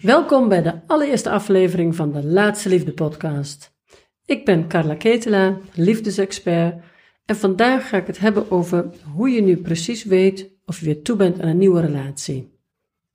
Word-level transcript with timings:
Welkom 0.00 0.48
bij 0.48 0.62
de 0.62 0.80
allereerste 0.86 1.30
aflevering 1.30 1.96
van 1.96 2.12
de 2.12 2.24
Laatste 2.24 2.68
Liefde 2.68 2.92
podcast. 2.92 3.74
Ik 4.24 4.44
ben 4.44 4.68
Carla 4.68 4.94
Ketela, 4.94 5.58
liefdesexpert 5.74 6.82
en 7.24 7.36
vandaag 7.36 7.88
ga 7.88 7.96
ik 7.96 8.06
het 8.06 8.18
hebben 8.18 8.50
over 8.50 8.90
hoe 9.14 9.30
je 9.30 9.42
nu 9.42 9.56
precies 9.56 10.04
weet 10.04 10.50
of 10.64 10.78
je 10.78 10.84
weer 10.84 11.02
toe 11.02 11.16
bent 11.16 11.40
aan 11.40 11.48
een 11.48 11.58
nieuwe 11.58 11.80
relatie. 11.80 12.58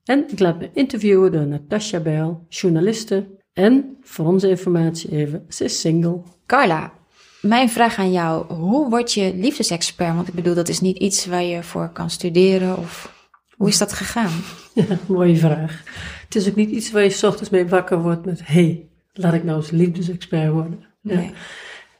En 0.04 0.26
ik 0.32 0.40
laat 0.40 0.60
me 0.60 0.70
interviewen 0.74 1.32
door 1.32 1.48
Natasha 1.48 2.00
Bijl, 2.00 2.46
journaliste 2.50 3.28
en, 3.54 3.98
voor 4.02 4.26
onze 4.26 4.50
informatie 4.50 5.12
even, 5.12 5.46
ze 5.50 5.64
is 5.64 5.80
single. 5.80 6.22
Carla, 6.46 6.94
mijn 7.42 7.70
vraag 7.70 7.98
aan 7.98 8.12
jou, 8.12 8.54
hoe 8.54 8.90
word 8.90 9.14
je 9.14 9.34
liefdesexpert? 9.36 10.16
Want 10.16 10.28
ik 10.28 10.34
bedoel, 10.34 10.56
dat 10.56 10.70
is 10.70 10.80
niet 10.80 10.98
iets 10.98 11.26
waar 11.26 11.44
je 11.44 11.64
voor 11.64 11.90
kan 11.90 12.10
studeren 12.10 12.78
of 12.78 13.15
hoe 13.56 13.68
is 13.68 13.78
dat 13.78 13.94
gegaan? 13.94 14.32
Ja, 14.74 14.98
mooie 15.08 15.36
vraag. 15.36 15.84
Het 16.24 16.36
is 16.36 16.50
ook 16.50 16.56
niet 16.56 16.70
iets 16.70 16.92
waar 16.92 17.04
je 17.04 17.10
s 17.10 17.24
ochtends 17.24 17.50
mee 17.50 17.68
wakker 17.68 18.02
wordt 18.02 18.26
met: 18.26 18.42
hey, 18.44 18.90
laat 19.14 19.34
ik 19.34 19.44
nou 19.44 19.58
eens 19.58 19.72
liefdesexpert 19.72 20.52
worden. 20.52 20.86
Ja. 21.02 21.16
Nee. 21.16 21.32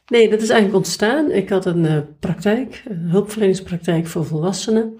Nee, 0.06 0.28
dat 0.28 0.42
is 0.42 0.48
eigenlijk 0.48 0.78
ontstaan. 0.78 1.30
Ik 1.30 1.48
had 1.48 1.66
een 1.66 1.86
eh, 1.86 1.98
praktijk, 2.20 2.82
een 2.88 3.10
hulpverleningspraktijk 3.10 4.06
voor 4.06 4.26
volwassenen. 4.26 4.98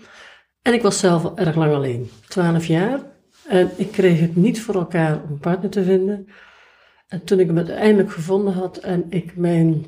En 0.63 0.73
ik 0.73 0.83
was 0.83 0.99
zelf 0.99 1.25
al 1.25 1.39
erg 1.39 1.57
lang 1.57 1.75
alleen, 1.75 2.11
12 2.29 2.66
jaar. 2.66 3.01
En 3.49 3.71
ik 3.77 3.93
kreeg 3.93 4.21
het 4.21 4.37
niet 4.37 4.61
voor 4.61 4.75
elkaar 4.75 5.23
om 5.23 5.30
een 5.30 5.38
partner 5.38 5.71
te 5.71 5.85
vinden. 5.85 6.27
En 7.09 7.25
toen 7.25 7.41
ik 7.41 7.47
hem 7.47 7.57
uiteindelijk 7.57 8.13
gevonden 8.13 8.52
had 8.52 8.77
en 8.77 9.07
ik 9.09 9.37
mijn, 9.37 9.87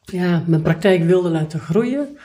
ja, 0.00 0.44
mijn 0.46 0.62
praktijk 0.62 1.02
wilde 1.02 1.28
laten 1.28 1.60
groeien, 1.60 2.18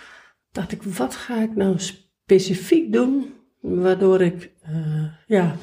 dacht 0.52 0.72
ik, 0.72 0.84
wat 0.84 1.16
ga 1.16 1.42
ik 1.42 1.56
nou 1.56 1.76
specifiek 1.78 2.94
doen 2.94 3.34
waardoor 3.66 4.22
ik 4.22 4.52
eh, 4.62 5.06
ja, 5.28 5.56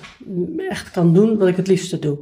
echt 0.56 0.91
kan 0.91 1.15
doen 1.15 1.38
wat 1.38 1.48
ik 1.48 1.56
het 1.56 1.66
liefste 1.66 1.98
doe. 1.98 2.19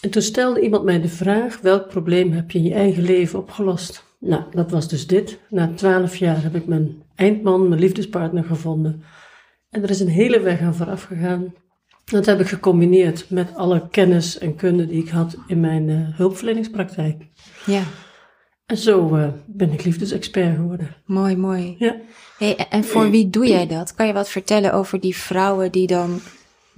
En 0.00 0.10
toen 0.10 0.22
stelde 0.22 0.60
iemand 0.60 0.84
mij 0.84 1.00
de 1.00 1.08
vraag: 1.08 1.60
welk 1.60 1.88
probleem 1.88 2.32
heb 2.32 2.50
je 2.50 2.58
in 2.58 2.64
je 2.64 2.74
eigen 2.74 3.02
leven 3.02 3.38
opgelost? 3.38 4.04
Nou, 4.18 4.42
dat 4.50 4.70
was 4.70 4.88
dus 4.88 5.06
dit. 5.06 5.38
Na 5.48 5.72
twaalf 5.74 6.16
jaar 6.16 6.42
heb 6.42 6.54
ik 6.54 6.66
mijn 6.66 7.02
eindman, 7.14 7.68
mijn 7.68 7.80
liefdespartner 7.80 8.44
gevonden. 8.44 9.02
En 9.70 9.82
er 9.82 9.90
is 9.90 10.00
een 10.00 10.08
hele 10.08 10.40
weg 10.40 10.60
aan 10.60 10.74
vooraf 10.74 11.02
gegaan. 11.02 11.54
Dat 12.04 12.26
heb 12.26 12.40
ik 12.40 12.46
gecombineerd 12.46 13.30
met 13.30 13.54
alle 13.54 13.88
kennis 13.90 14.38
en 14.38 14.56
kunde 14.56 14.86
die 14.86 15.02
ik 15.02 15.08
had 15.08 15.36
in 15.46 15.60
mijn 15.60 15.88
eh, 15.88 16.16
hulpverleningspraktijk. 16.16 17.26
Ja, 17.66 17.82
En 18.70 18.76
zo 18.76 19.14
eh, 19.16 19.28
ben 19.46 19.72
ik 19.72 19.84
liefdesexpert 19.84 20.56
geworden. 20.56 20.94
mooi, 21.04 21.36
mooi. 21.36 21.74
Ja. 21.78 21.96
Hey, 22.38 22.56
en 22.70 22.84
voor 22.84 23.10
wie 23.10 23.30
doe 23.30 23.46
jij 23.46 23.66
dat? 23.66 23.94
Kan 23.94 24.06
je 24.06 24.12
wat 24.12 24.28
vertellen 24.28 24.72
over 24.72 25.00
die 25.00 25.16
vrouwen 25.16 25.72
die 25.72 25.86
dan, 25.86 26.20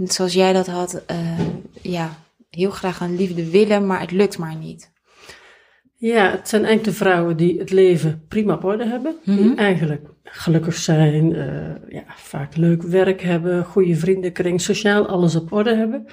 zoals 0.05 0.33
jij 0.33 0.53
dat 0.53 0.67
had, 0.67 1.03
eh, 1.07 1.39
ja, 1.83 2.19
heel 2.51 2.71
graag 2.71 3.01
een 3.01 3.17
liefde 3.17 3.51
willen, 3.51 3.87
maar 3.87 4.01
het 4.01 4.11
lukt 4.11 4.39
maar 4.39 4.57
niet? 4.57 4.91
Ja, 5.97 6.31
het 6.31 6.49
zijn 6.49 6.65
eigenlijk 6.65 6.97
de 6.99 7.05
vrouwen 7.05 7.37
die 7.37 7.59
het 7.59 7.71
leven 7.71 8.25
prima 8.29 8.55
op 8.55 8.65
orde 8.65 8.87
hebben. 8.87 9.15
Die 9.25 9.35
Mhm. 9.41 9.59
eigenlijk 9.59 10.09
gelukkig 10.25 10.75
zijn, 10.75 11.35
eh, 11.35 11.93
ja, 11.95 12.05
vaak 12.17 12.57
leuk 12.57 12.83
werk 12.83 13.21
hebben, 13.23 13.65
goede 13.65 13.95
vriendenkring, 13.97 14.61
sociaal 14.61 15.07
alles 15.07 15.37
op 15.37 15.53
orde 15.53 15.75
hebben. 15.75 16.07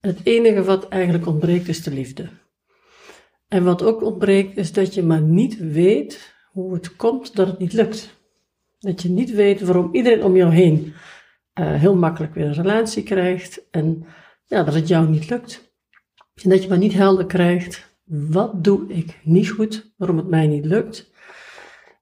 En 0.00 0.08
het 0.10 0.20
enige 0.22 0.62
wat 0.62 0.88
eigenlijk 0.88 1.26
ontbreekt 1.26 1.68
is 1.68 1.82
de 1.82 1.90
liefde. 1.90 2.28
En 3.52 3.64
wat 3.64 3.82
ook 3.82 4.02
ontbreekt 4.02 4.56
is 4.56 4.72
dat 4.72 4.94
je 4.94 5.02
maar 5.02 5.20
niet 5.20 5.58
weet 5.58 6.34
hoe 6.50 6.74
het 6.74 6.96
komt 6.96 7.36
dat 7.36 7.46
het 7.46 7.58
niet 7.58 7.72
lukt. 7.72 8.20
Dat 8.78 9.02
je 9.02 9.08
niet 9.08 9.30
weet 9.30 9.60
waarom 9.60 9.88
iedereen 9.94 10.24
om 10.24 10.36
jou 10.36 10.52
heen 10.52 10.94
eh, 11.52 11.74
heel 11.74 11.94
makkelijk 11.96 12.34
weer 12.34 12.46
een 12.46 12.52
relatie 12.52 13.02
krijgt 13.02 13.68
en 13.70 14.04
ja, 14.46 14.62
dat 14.62 14.74
het 14.74 14.88
jou 14.88 15.08
niet 15.08 15.30
lukt. 15.30 15.72
En 16.42 16.50
dat 16.50 16.62
je 16.62 16.68
maar 16.68 16.78
niet 16.78 16.92
helder 16.92 17.26
krijgt, 17.26 17.96
wat 18.04 18.64
doe 18.64 18.88
ik 18.88 19.18
niet 19.22 19.50
goed, 19.50 19.92
waarom 19.96 20.16
het 20.16 20.28
mij 20.28 20.46
niet 20.46 20.64
lukt. 20.64 21.10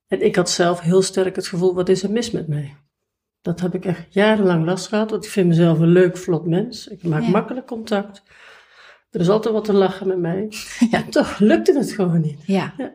En 0.06 0.24
ik 0.24 0.36
had 0.36 0.50
zelf 0.50 0.80
heel 0.80 1.02
sterk 1.02 1.36
het 1.36 1.46
gevoel, 1.46 1.74
wat 1.74 1.88
is 1.88 2.02
er 2.02 2.10
mis 2.10 2.30
met 2.30 2.48
mij? 2.48 2.76
Dat 3.40 3.60
heb 3.60 3.74
ik 3.74 3.84
echt 3.84 4.06
jarenlang 4.14 4.64
last 4.64 4.86
gehad, 4.86 5.10
want 5.10 5.24
ik 5.24 5.30
vind 5.30 5.48
mezelf 5.48 5.78
een 5.78 5.92
leuk, 5.92 6.16
vlot 6.16 6.46
mens. 6.46 6.88
Ik 6.88 7.02
maak 7.02 7.22
Ja. 7.22 7.28
makkelijk 7.28 7.66
contact. 7.66 8.22
Er 9.10 9.20
is 9.20 9.28
altijd 9.28 9.54
wat 9.54 9.64
te 9.64 9.72
lachen 9.72 10.06
met 10.08 10.18
mij. 10.18 10.48
Ja, 10.90 11.02
toch 11.10 11.38
lukte 11.38 11.78
het 11.78 11.92
gewoon 11.92 12.20
niet. 12.20 12.38
Ja. 12.46 12.74
Ja. 12.76 12.92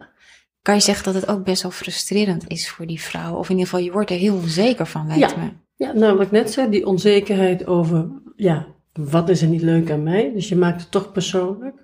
Kan 0.62 0.76
je 0.76 0.82
zeggen 0.82 1.04
dat 1.14 1.22
het 1.22 1.28
ook 1.28 1.44
best 1.44 1.62
wel 1.62 1.72
frustrerend 1.72 2.44
is 2.48 2.70
voor 2.70 2.86
die 2.88 3.02
vrouwen? 3.02 3.40
Of 3.40 3.46
in 3.50 3.58
ieder 3.58 3.70
geval, 3.70 3.86
je 3.86 3.92
wordt 3.92 4.10
er 4.10 4.18
heel 4.18 4.36
onzeker 4.36 4.86
van, 4.88 5.08
lijkt 5.08 5.32
Ja. 5.32 5.38
me. 5.38 5.50
Ja, 5.76 5.92
nou 5.94 6.18
wat 6.18 6.26
ik 6.26 6.32
net 6.32 6.52
zei, 6.52 6.70
die 6.70 6.86
onzekerheid 6.86 7.68
over, 7.68 8.08
ja, 8.36 8.66
wat 8.94 9.30
is 9.30 9.42
er 9.42 9.48
niet 9.48 9.62
leuk 9.62 9.92
aan 9.92 10.04
mij? 10.04 10.32
Dus 10.34 10.50
je 10.50 10.56
maakt 10.56 10.82
het 10.82 10.92
toch 10.92 11.12
persoonlijk. 11.12 11.84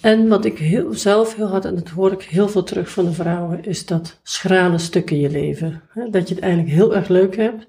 En 0.00 0.28
wat 0.28 0.44
ik 0.44 0.58
heel, 0.58 0.94
zelf 0.94 1.34
heel 1.36 1.48
hard, 1.48 1.64
en 1.64 1.74
dat 1.74 1.88
hoor 1.88 2.12
ik 2.12 2.22
heel 2.22 2.48
veel 2.48 2.62
terug 2.62 2.90
van 2.90 3.04
de 3.04 3.12
vrouwen, 3.12 3.64
is 3.64 3.86
dat 3.86 4.20
schrale 4.22 4.78
stuk 4.78 5.10
in 5.10 5.20
je 5.20 5.30
leven. 5.30 5.82
Dat 6.10 6.28
je 6.28 6.34
het 6.34 6.42
eigenlijk 6.44 6.74
heel 6.74 6.94
erg 6.96 7.08
leuk 7.08 7.36
hebt, 7.36 7.66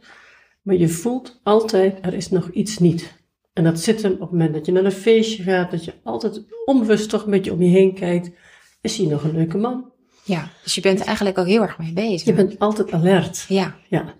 maar 0.62 0.75
je 0.75 0.88
voelt 0.88 1.40
altijd, 1.44 1.97
er 2.02 2.14
is 2.14 2.30
nog 2.30 2.50
iets 2.50 2.78
niet. 2.78 3.14
En 3.55 3.63
dat 3.63 3.79
zit 3.79 4.01
hem 4.01 4.11
op 4.11 4.19
het 4.19 4.31
moment 4.31 4.53
dat 4.53 4.66
je 4.66 4.71
naar 4.71 4.85
een 4.85 4.91
feestje 4.91 5.43
gaat, 5.43 5.71
dat 5.71 5.85
je 5.85 5.93
altijd 6.03 6.43
onbewust 6.66 7.09
toch 7.09 7.23
een 7.23 7.31
beetje 7.31 7.53
om 7.53 7.61
je 7.61 7.69
heen 7.69 7.93
kijkt. 7.93 8.31
Is 8.81 8.97
hier 8.97 9.07
nog 9.07 9.23
een 9.23 9.35
leuke 9.35 9.57
man? 9.57 9.91
Ja, 10.23 10.49
dus 10.63 10.75
je 10.75 10.81
bent 10.81 10.99
er 10.99 11.05
eigenlijk 11.05 11.38
ook 11.38 11.47
heel 11.47 11.61
erg 11.61 11.77
mee 11.77 11.93
bezig. 11.93 12.27
Je 12.27 12.33
bent 12.33 12.59
altijd 12.59 12.91
alert. 12.91 13.45
Ja, 13.47 13.75
Ja, 13.89 14.13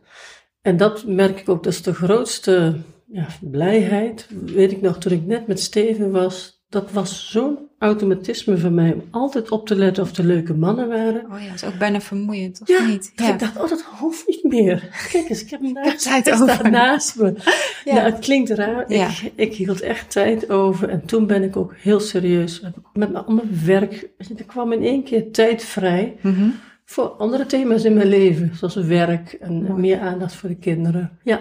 en 0.62 0.78
dat 0.78 1.06
merk 1.06 1.40
ik 1.40 1.50
ook, 1.50 1.64
dat 1.64 1.74
is 1.74 1.82
de 1.82 1.94
grootste 1.94 2.76
ja, 3.12 3.28
blijheid. 3.42 4.28
Weet 4.46 4.72
ik 4.72 4.82
nog, 4.82 4.98
toen 4.98 5.12
ik 5.12 5.26
net 5.26 5.48
met 5.48 5.60
Steven 5.60 6.12
was, 6.12 6.55
dat 6.70 6.92
was 6.92 7.30
zo'n 7.32 7.58
automatisme 7.80 8.58
van 8.58 8.74
mij 8.74 8.94
om 8.94 9.04
altijd 9.12 9.52
op 9.52 9.68
te 9.68 9.76
letten 9.76 10.04
of 10.04 10.18
er 10.18 10.24
leuke 10.24 10.54
mannen 10.54 10.88
waren. 10.88 11.26
oh 11.32 11.40
ja, 11.42 11.46
dat 11.46 11.56
is 11.56 11.64
ook 11.64 11.78
bijna 11.78 12.02
vermoeiend, 12.02 12.62
of 12.62 12.68
Ja, 12.68 12.86
niet? 12.86 13.12
dat 13.16 13.28
ik 13.28 13.40
dacht, 13.40 13.56
oh, 13.62 13.70
dat 13.70 13.82
hoeft 14.00 14.28
niet 14.28 14.44
meer. 14.44 14.90
Kijk 15.12 15.30
eens, 15.30 15.42
ik 15.44 15.50
heb 15.50 15.62
hem 15.62 15.74
naast, 15.84 16.04
tijd 16.04 16.32
over. 16.32 16.50
staat 16.50 16.70
naast 16.72 17.20
me. 17.20 17.34
Ja. 17.86 17.96
Ja. 17.96 18.02
het 18.04 18.20
klinkt 18.20 18.50
raar. 18.50 18.94
Ja. 18.94 19.08
Ik, 19.08 19.32
ik 19.36 19.54
hield 19.54 19.82
echt 19.82 20.12
tijd 20.12 20.50
over 20.50 20.90
en 20.90 21.06
toen 21.06 21.28
ben 21.28 21.44
ik 21.44 21.56
ook 21.58 21.74
heel 21.76 22.00
serieus 22.00 22.60
met, 22.62 22.74
mijn 22.94 23.16
ander 23.16 23.46
werk. 23.66 24.10
Er 24.38 24.44
kwam 24.46 24.72
in 24.72 24.84
één 24.84 25.04
keer 25.04 25.32
tijd 25.32 25.64
vrij 25.64 26.16
Mhm. 26.22 26.50
voor 26.86 27.08
andere 27.10 27.46
thema's 27.46 27.84
in 27.84 27.94
mijn 27.94 28.08
leven, 28.08 28.52
zoals 28.56 28.76
werk 28.76 29.34
en 29.34 29.54
Mooi. 29.64 29.82
meer 29.82 30.00
aandacht 30.00 30.34
voor 30.36 30.50
de 30.50 30.56
kinderen. 30.58 31.20
Ja. 31.24 31.40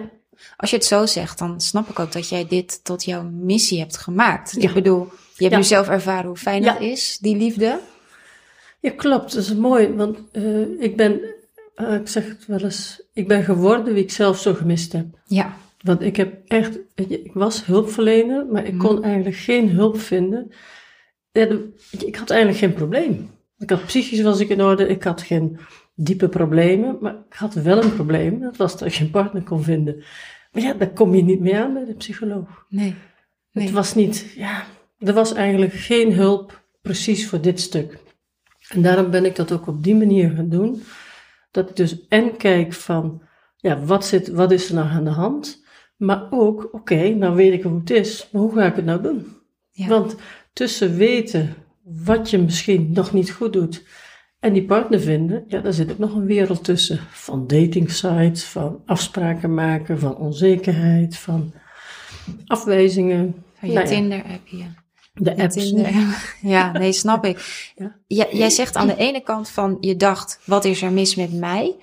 Als 0.57 0.71
je 0.71 0.77
het 0.77 0.85
zo 0.85 1.07
zegt, 1.07 1.39
dan 1.39 1.61
snap 1.61 1.89
ik 1.89 1.99
ook 1.99 2.13
dat 2.13 2.29
jij 2.29 2.47
dit 2.49 2.85
tot 2.85 3.05
jouw 3.05 3.23
missie 3.23 3.79
hebt 3.79 3.97
gemaakt. 3.97 4.53
Ja. 4.59 4.69
Ik 4.69 4.75
bedoel, 4.75 5.05
je 5.11 5.43
hebt 5.43 5.51
Ja. 5.53 5.57
nu 5.57 5.65
zelf 5.65 5.89
ervaren 5.89 6.27
hoe 6.27 6.37
fijn 6.37 6.63
dat 6.63 6.81
is, 6.81 7.19
die 7.21 7.37
liefde. 7.37 7.79
Ja, 8.81 8.91
klopt. 8.91 9.35
Dat 9.35 9.43
is 9.43 9.55
mooi, 9.55 9.89
want 9.89 10.19
eh, 10.33 10.81
ik 10.81 10.97
ben, 10.97 11.21
eh, 11.75 11.95
ik 11.95 12.09
zeg 12.09 12.29
het 12.29 12.47
wel 12.47 12.59
eens, 12.61 13.03
ik 13.13 13.29
ben 13.29 13.45
geworden 13.45 13.95
wie 13.95 14.03
ik 14.03 14.11
zelf 14.11 14.39
zo 14.39 14.55
gemist 14.55 14.93
heb. 14.93 15.07
Ja, 15.27 15.57
Want 15.81 16.01
ik 16.03 16.17
heb 16.17 16.35
echt, 16.47 16.79
ik 16.95 17.31
was 17.33 17.65
hulpverlener, 17.65 18.47
maar 18.47 18.65
ik 18.65 18.79
kon 18.79 19.03
eigenlijk 19.05 19.37
geen 19.37 19.71
hulp 19.71 20.01
vinden. 20.01 20.53
Ik 21.91 22.17
had 22.17 22.31
eigenlijk 22.31 22.61
geen 22.61 22.75
probleem. 22.75 23.31
Ik 23.59 23.71
had 23.71 23.87
psychisch 23.87 24.21
was 24.23 24.41
ik 24.41 24.49
in 24.49 24.63
orde, 24.63 24.89
ik 24.89 25.03
had 25.03 25.23
geen 25.23 25.59
diepe 25.95 26.29
problemen, 26.29 26.99
maar 27.01 27.15
ik 27.15 27.35
had 27.35 27.55
wel 27.55 27.83
een 27.83 27.95
probleem. 27.95 28.41
Dat 28.41 28.57
was 28.57 28.79
dat 28.79 28.89
ik 28.89 28.95
geen 28.95 29.11
partner 29.11 29.43
kon 29.43 29.63
vinden. 29.63 30.05
Maar 30.53 30.63
ja, 30.63 30.73
daar 30.73 30.93
kom 30.93 31.15
je 31.15 31.23
niet 31.23 31.41
mee 31.41 31.57
aan 31.57 31.73
bij 31.73 31.85
de 31.85 31.95
psycholoog. 31.95 32.67
nee. 32.69 32.95
nee. 33.53 33.65
Het 33.65 33.75
was 33.75 33.95
niet, 33.95 34.33
ja, 34.37 34.65
er 34.99 35.13
was 35.13 35.33
eigenlijk 35.33 35.73
geen 35.73 36.13
hulp 36.13 36.65
precies 36.83 37.29
voor 37.29 37.41
dit 37.41 37.61
stuk. 37.61 37.99
En 38.69 38.83
daarom 38.83 39.11
ben 39.11 39.25
ik 39.25 39.37
dat 39.37 39.53
ook 39.53 39.67
op 39.67 39.83
die 39.83 39.95
manier 39.95 40.31
gaan 40.31 40.49
doen. 40.49 40.83
Dat 41.51 41.69
ik 41.69 41.77
dus 41.77 42.09
en 42.09 42.37
kijk 42.37 42.73
van, 42.73 43.23
ja, 43.57 43.79
wat, 43.79 44.07
zit, 44.07 44.29
wat 44.29 44.53
is 44.53 44.69
er 44.69 44.75
nou 44.75 44.89
aan 44.89 45.05
de 45.05 45.11
hand? 45.11 45.65
Maar 45.97 46.27
ook, 46.31 46.69
oké, 46.73 47.09
nou 47.09 47.35
weet 47.35 47.53
ik 47.53 47.63
hoe 47.63 47.79
het 47.79 47.91
is, 47.91 48.29
maar 48.33 48.43
hoe 48.43 48.55
ga 48.55 48.67
ik 48.67 48.77
het 48.77 48.85
nou 48.85 49.03
doen? 49.03 49.27
Ja. 49.71 49.89
Want 49.89 50.17
tussen 50.53 50.97
weten 50.97 51.55
wat 51.83 52.31
je 52.31 52.39
misschien 52.39 52.93
nog 52.93 53.13
niet 53.13 53.31
goed 53.31 53.53
doet 53.53 53.85
en 54.45 54.53
die 54.53 54.65
partner 54.65 55.01
vinden, 55.01 55.45
ja, 55.49 55.61
daar 55.61 55.73
zit 55.73 55.91
ook 55.91 55.99
nog 55.99 56.15
een 56.15 56.27
wereld 56.27 56.65
tussen. 56.65 57.01
Van 57.11 57.47
dating 57.47 57.91
sites, 57.91 58.45
van 58.45 58.83
afspraken 58.87 59.55
maken, 59.55 59.99
van 59.99 60.17
onzekerheid, 60.17 61.17
van 61.17 61.53
afwijzingen. 62.47 63.45
Van 63.59 63.69
je 63.69 63.75
Nou 63.75 64.23
ja, 64.45 64.67
de 65.15 65.37
apps. 65.37 65.55
Tinder. 65.55 65.93
Ja, 66.41 66.73
nee, 66.73 66.93
snap 66.93 67.25
ik. 67.25 67.39
Ja. 67.77 67.97
Jij, 68.07 68.29
jij 68.33 68.51
zegt 68.51 68.77
aan 68.77 68.87
de 68.87 68.97
ene 68.97 69.21
kant 69.21 69.49
van, 69.49 69.77
je 69.81 69.97
dacht, 69.97 70.41
wat 70.45 70.65
is 70.65 70.83
er 70.83 70.93
mis 70.93 71.15
met 71.15 71.33
mij? 71.33 71.77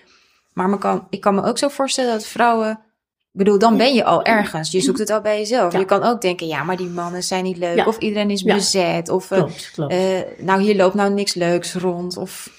Maar 0.54 0.70
me 0.70 0.78
kan, 0.78 1.08
ik 1.10 1.22
kan 1.22 1.36
me 1.36 1.44
ook 1.44 1.58
zo 1.58 1.68
voorstellen 1.68 2.12
dat 2.12 2.26
vrouwen... 2.26 2.80
Ik 3.34 3.38
bedoel, 3.38 3.60
dan 3.60 3.78
ben 3.78 3.94
je 3.94 4.04
al 4.04 4.24
ergens. 4.24 4.72
Je 4.72 4.82
zoekt 4.82 5.00
het 5.00 5.10
al 5.10 5.22
bij 5.22 5.38
jezelf. 5.38 5.74
Ja. 5.74 5.80
Je 5.80 5.86
kan 5.86 6.04
ook 6.04 6.22
denken, 6.22 6.48
ja, 6.48 6.64
maar 6.64 6.78
die 6.78 6.88
mannen 6.90 7.24
zijn 7.24 7.44
niet 7.44 7.58
leuk. 7.58 7.76
Ja. 7.76 7.86
Of 7.86 7.98
iedereen 7.98 8.30
is 8.30 8.42
Ja. 8.42 8.54
bezet. 8.56 9.10
Of, 9.10 9.32
eh, 9.32 9.38
Klopt, 9.38 9.72
klopt. 9.74 9.92
eh, 9.94 10.00
nou, 10.38 10.62
hier 10.62 10.76
loopt 10.76 10.94
nou 10.96 11.14
niks 11.14 11.34
leuks 11.34 11.74
rond. 11.74 12.18
Of, 12.18 12.50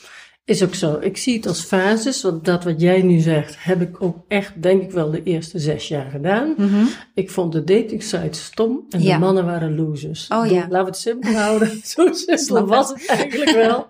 Is 0.45 0.63
ook 0.63 0.75
zo. 0.75 0.99
Ik 1.01 1.17
zie 1.17 1.37
het 1.37 1.47
als 1.47 1.61
fases, 1.61 2.23
want 2.23 2.45
dat 2.45 2.65
wat 2.65 2.81
jij 2.81 3.03
nu 3.03 3.19
zegt, 3.19 3.65
heb 3.65 3.81
ik 3.81 4.03
ook 4.03 4.17
echt, 4.29 4.63
denk 4.63 4.83
ik 4.83 4.91
wel, 4.91 5.11
de 5.11 5.23
eerste 5.23 5.59
zes 5.59 5.89
jaar 5.89 6.11
gedaan. 6.11 6.55
Mhm. 6.57 6.85
Ik 7.15 7.31
vond 7.31 7.53
de 7.53 7.65
dating 7.65 8.03
sites 8.03 8.45
stom 8.45 8.85
en 8.91 9.03
Ja. 9.03 9.15
de 9.15 9.21
mannen 9.21 9.45
waren 9.45 9.75
losers. 9.77 10.29
Oh, 10.29 10.47
ja. 10.47 10.61
Laten 10.61 10.71
we 10.79 10.85
het 10.85 10.97
simpel 10.97 11.33
houden. 11.33 11.69
Zo 11.85 12.09
simpel 12.13 12.67
was 12.67 12.89
het 12.89 13.07
eigenlijk 13.07 13.51
wel. 13.51 13.89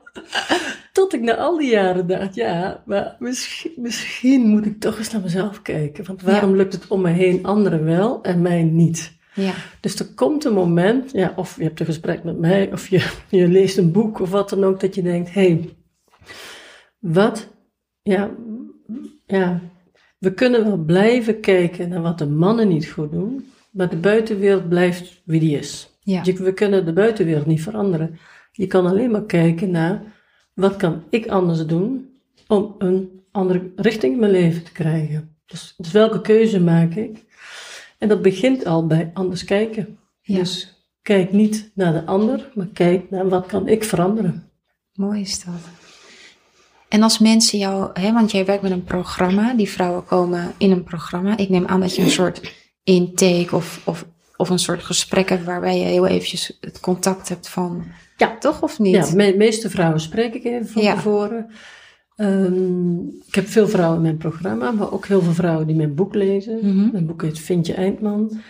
Tot 0.93 1.15
ik 1.15 1.21
na 1.21 1.37
al 1.37 1.57
die 1.59 1.71
jaren 1.71 2.07
dacht, 2.07 2.35
ja, 2.35 2.83
maar 2.87 3.17
misschien, 3.19 3.73
misschien 3.77 4.41
moet 4.47 4.67
ik 4.67 4.81
toch 4.81 4.99
eens 4.99 5.11
naar 5.13 5.23
mezelf 5.23 5.63
kijken. 5.63 6.05
Want 6.07 6.23
waarom 6.23 6.57
lukt 6.57 6.73
het 6.73 6.89
om 6.89 7.01
me 7.01 7.11
heen 7.11 7.45
anderen 7.45 7.85
wel 7.85 8.23
en 8.23 8.43
mij 8.43 8.63
niet? 8.63 9.13
Ja. 9.35 9.53
Dus 9.81 9.95
er 9.99 10.07
komt 10.15 10.45
een 10.45 10.53
moment, 10.53 11.11
ja, 11.13 11.33
of 11.37 11.57
je 11.57 11.63
hebt 11.63 11.81
een 11.81 11.87
gesprek 11.87 12.25
met 12.25 12.39
mij, 12.39 12.73
of 12.73 12.89
je, 12.89 13.11
je 13.29 13.49
leest 13.49 13.79
een 13.79 13.93
boek 13.93 14.21
of 14.21 14.31
wat 14.31 14.49
dan 14.49 14.65
ook, 14.65 14.81
dat 14.81 14.95
je 14.95 15.03
denkt, 15.03 15.33
hé, 15.35 15.47
hey, 15.47 15.69
wat, 16.99 17.49
ja, 18.03 18.31
ja, 19.27 19.61
we 20.19 20.35
kunnen 20.35 20.65
wel 20.65 20.77
blijven 20.79 21.41
kijken 21.41 21.89
naar 21.89 22.03
wat 22.03 22.19
de 22.19 22.27
mannen 22.27 22.69
niet 22.69 22.87
goed 22.89 23.11
doen, 23.13 23.47
maar 23.71 23.89
de 23.91 23.97
buitenwereld 23.97 24.69
blijft 24.69 25.21
wie 25.25 25.41
die 25.41 25.59
is. 25.59 25.91
Ja. 26.01 26.21
Je- 26.25 26.33
we 26.33 26.53
kunnen 26.55 26.85
de 26.85 26.93
buitenwereld 26.93 27.47
niet 27.47 27.63
veranderen. 27.63 28.19
Je 28.53 28.67
kan 28.67 28.87
alleen 28.87 29.11
maar 29.11 29.25
kijken 29.25 29.71
naar, 29.71 30.03
wat 30.55 30.77
kan 30.77 31.03
ik 31.11 31.27
anders 31.29 31.67
doen 31.67 32.11
om 32.49 32.75
een 32.79 33.21
andere 33.31 33.71
richting 33.77 34.13
in 34.15 34.19
mijn 34.21 34.33
leven 34.33 34.63
te 34.65 34.73
krijgen. 34.73 35.37
Dus, 35.47 35.75
dus 35.77 35.93
welke 35.93 36.21
keuze 36.21 36.61
maak 36.61 36.95
ik? 36.95 37.25
En 37.99 38.09
dat 38.09 38.23
begint 38.23 38.65
al 38.67 38.87
bij 38.87 39.11
anders 39.15 39.45
kijken. 39.45 39.99
Ja. 40.21 40.39
Dus 40.39 40.83
kijk 41.03 41.33
niet 41.33 41.71
naar 41.75 41.93
de 41.93 42.05
ander, 42.07 42.51
maar 42.55 42.69
kijk 42.73 43.11
naar 43.11 43.29
wat 43.29 43.47
kan 43.47 43.69
ik 43.69 43.85
veranderen. 43.85 44.49
Mooi 44.95 45.21
is 45.21 45.45
dat. 45.45 45.55
En 46.93 47.03
als 47.03 47.19
mensen 47.19 47.59
jou, 47.59 47.91
hè, 48.01 48.13
want 48.13 48.31
jij 48.31 48.45
werkt 48.45 48.63
met 48.63 48.71
een 48.71 48.85
programma, 48.85 49.55
die 49.55 49.69
vrouwen 49.69 50.05
komen 50.05 50.53
in 50.59 50.71
een 50.71 50.83
programma. 50.83 51.37
Ik 51.37 51.49
neem 51.49 51.67
aan 51.67 51.81
dat 51.81 51.97
je 51.97 52.03
een 52.03 52.11
soort 52.11 52.53
intake 52.85 53.57
of, 53.57 53.81
of, 53.85 54.07
of 54.37 54.49
een 54.51 54.59
soort 54.59 54.83
gesprek 54.83 55.29
hebt 55.29 55.45
waarbij 55.45 55.79
je 55.79 55.85
heel 55.85 56.07
eventjes 56.07 56.57
het 56.61 56.81
contact 56.81 57.29
hebt 57.29 57.49
van, 57.49 57.85
Ja. 58.17 58.37
toch 58.39 58.63
of 58.63 58.79
niet? 58.79 58.95
Ja, 58.95 59.07
de 59.07 59.17
me- 59.17 59.35
meeste 59.37 59.71
vrouwen 59.71 60.01
spreek 60.01 60.35
ik 60.35 60.45
even 60.45 60.69
van 60.69 60.83
Ja. 60.83 60.95
tevoren. 60.95 61.47
Ehm, 62.17 62.99
ik 63.27 63.35
heb 63.35 63.47
veel 63.47 63.69
vrouwen 63.69 63.97
in 63.97 64.03
mijn 64.03 64.17
programma, 64.17 64.71
maar 64.71 64.93
ook 64.93 65.07
heel 65.07 65.23
veel 65.23 65.33
vrouwen 65.33 65.67
die 65.67 65.77
mijn 65.77 65.95
boek 65.95 66.15
lezen. 66.15 66.59
Mhm. 66.63 66.89
Mijn 66.93 67.07
boek 67.07 67.23
heet 67.23 67.39
Vind 67.39 67.67
je 67.67 67.75
Eindman. 67.75 68.41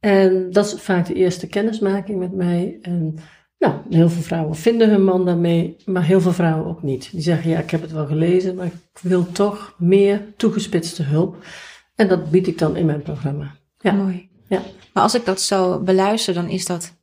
En 0.00 0.50
dat 0.50 0.66
is 0.66 0.74
vaak 0.82 1.06
de 1.06 1.14
eerste 1.14 1.46
kennismaking 1.46 2.18
met 2.18 2.32
mij. 2.32 2.78
En 2.82 3.18
nou, 3.58 3.74
heel 3.90 4.08
veel 4.10 4.22
vrouwen 4.22 4.56
vinden 4.56 4.90
hun 4.90 5.04
man 5.04 5.24
daarmee, 5.24 5.76
maar 5.84 6.04
heel 6.04 6.20
veel 6.20 6.32
vrouwen 6.32 6.66
ook 6.66 6.82
niet. 6.82 7.08
Die 7.12 7.20
zeggen, 7.20 7.50
ja, 7.50 7.58
ik 7.58 7.70
heb 7.70 7.80
het 7.80 7.92
wel 7.92 8.06
gelezen, 8.06 8.54
maar 8.54 8.66
ik 8.66 8.72
wil 9.00 9.32
toch 9.32 9.74
meer 9.78 10.22
toegespitste 10.36 11.02
hulp. 11.02 11.36
En 11.94 12.08
dat 12.08 12.30
bied 12.30 12.46
ik 12.46 12.58
dan 12.58 12.76
in 12.76 12.86
mijn 12.86 13.02
programma. 13.02 13.54
Ja, 13.78 13.92
Mooi. 13.92 14.28
ja. 14.48 14.60
Maar 14.92 15.02
als 15.02 15.14
ik 15.14 15.24
dat 15.24 15.40
zo 15.40 15.78
beluister, 15.80 16.34
dan 16.34 16.48
is 16.48 16.66
dat 16.66 16.96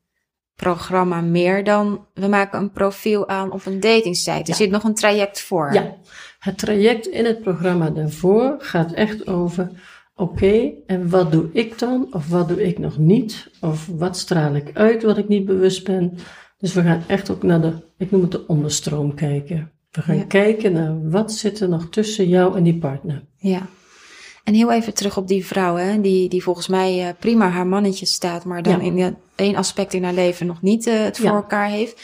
programma 0.56 1.22
meer 1.22 1.64
dan 1.64 2.06
we 2.14 2.28
maken 2.28 2.60
een 2.60 2.72
profiel 2.72 3.28
aan 3.28 3.52
op 3.52 3.66
een 3.66 3.80
datingsite. 3.80 4.32
Er 4.32 4.48
Ja. 4.48 4.54
zit 4.54 4.70
nog 4.70 4.84
een 4.84 4.96
traject 4.96 5.42
voor. 5.42 5.74
Ja, 5.74 5.96
het 6.40 6.58
traject 6.58 7.08
in 7.08 7.26
het 7.26 7.42
programma 7.42 7.90
daarvoor 7.90 8.56
gaat 8.60 8.92
echt 8.92 9.28
over: 9.28 9.70
oké, 10.16 10.72
en 10.88 11.10
wat 11.10 11.32
doe 11.32 11.50
ik 11.54 11.80
dan? 11.80 12.08
Of 12.12 12.30
wat 12.30 12.48
doe 12.48 12.64
ik 12.64 12.78
nog 12.80 12.98
niet? 12.98 13.50
Of 13.62 13.88
wat 13.98 14.18
straal 14.18 14.56
ik 14.56 14.70
uit 14.74 15.04
wat 15.04 15.18
ik 15.18 15.28
niet 15.28 15.46
bewust 15.46 15.84
ben? 15.84 16.18
Dus 16.58 16.74
we 16.74 16.82
gaan 16.82 17.04
echt 17.08 17.30
ook 17.30 17.44
naar 17.44 17.62
de, 17.62 17.74
ik 17.98 18.12
noem 18.12 18.22
het 18.22 18.32
de 18.32 18.48
onderstroom 18.48 19.14
kijken. 19.16 19.72
We 19.92 20.02
gaan 20.02 20.18
Ja. 20.18 20.24
kijken 20.24 20.74
naar 20.74 21.10
wat 21.10 21.32
zit 21.32 21.60
er 21.60 21.70
nog 21.70 21.90
tussen 21.90 22.28
jou 22.28 22.58
en 22.58 22.64
die 22.64 22.78
partner. 22.78 23.24
Ja. 23.38 23.62
En 24.44 24.54
heel 24.54 24.72
even 24.72 24.94
terug 24.94 25.18
op 25.18 25.28
die 25.28 25.46
vrouw, 25.46 25.76
hè, 25.76 26.02
die, 26.02 26.30
die 26.30 26.44
volgens 26.44 26.68
mij 26.68 27.08
eh, 27.08 27.14
prima 27.20 27.50
haar 27.50 27.68
mannetje 27.68 28.06
staat, 28.06 28.46
maar 28.46 28.64
dan 28.64 28.86
Ja. 28.86 29.04
in 29.06 29.18
één 29.36 29.56
aspect 29.56 29.94
in 29.94 30.04
haar 30.04 30.14
leven 30.14 30.46
nog 30.48 30.62
niet 30.62 30.88
eh, 30.88 31.00
het 31.04 31.18
voor 31.18 31.26
Ja. 31.30 31.36
elkaar 31.36 31.70
heeft. 31.70 32.02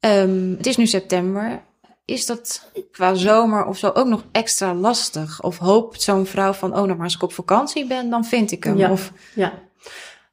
Ehm, 0.00 0.50
het 0.56 0.66
is 0.66 0.76
nu 0.76 0.86
september. 0.86 1.62
Is 2.04 2.26
dat 2.26 2.70
qua 2.92 3.14
zomer 3.14 3.64
of 3.64 3.78
zo 3.78 3.90
ook 3.94 4.06
nog 4.06 4.24
extra 4.32 4.74
lastig? 4.74 5.42
Of 5.42 5.58
hoopt 5.58 6.02
zo'n 6.02 6.26
vrouw 6.26 6.52
van, 6.52 6.70
oh, 6.70 6.76
nou 6.76 6.94
maar 6.94 7.04
als 7.04 7.14
ik 7.14 7.22
op 7.22 7.32
vakantie 7.32 7.86
ben, 7.86 8.10
dan 8.10 8.24
vind 8.24 8.52
ik 8.52 8.64
hem? 8.64 8.76
Ja. 8.76 8.90
Of, 8.90 9.12
Ja. 9.34 9.52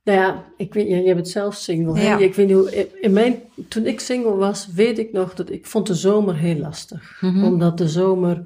Nou 0.04 0.20
ja, 0.20 0.46
ik 0.58 0.74
weet, 0.74 0.88
jij 0.88 1.16
bent 1.16 1.28
zelf 1.28 1.56
single. 1.56 2.00
Hè? 2.00 2.08
Ja. 2.08 2.18
Ik 2.18 2.36
weet 2.36 2.48
niet 2.48 2.56
hoe, 2.56 2.90
in 3.02 3.14
mijn, 3.14 3.42
toen 3.68 3.86
ik 3.86 4.00
single 4.00 4.36
was, 4.36 4.68
weet 4.68 5.00
ik 5.00 5.12
nog 5.12 5.34
dat 5.34 5.50
ik 5.50 5.66
vond 5.66 5.88
de 5.88 5.96
zomer 5.96 6.36
heel 6.36 6.56
lastig. 6.58 7.18
Mhm. 7.22 7.44
Omdat 7.44 7.78
de 7.78 7.88
zomer, 7.88 8.42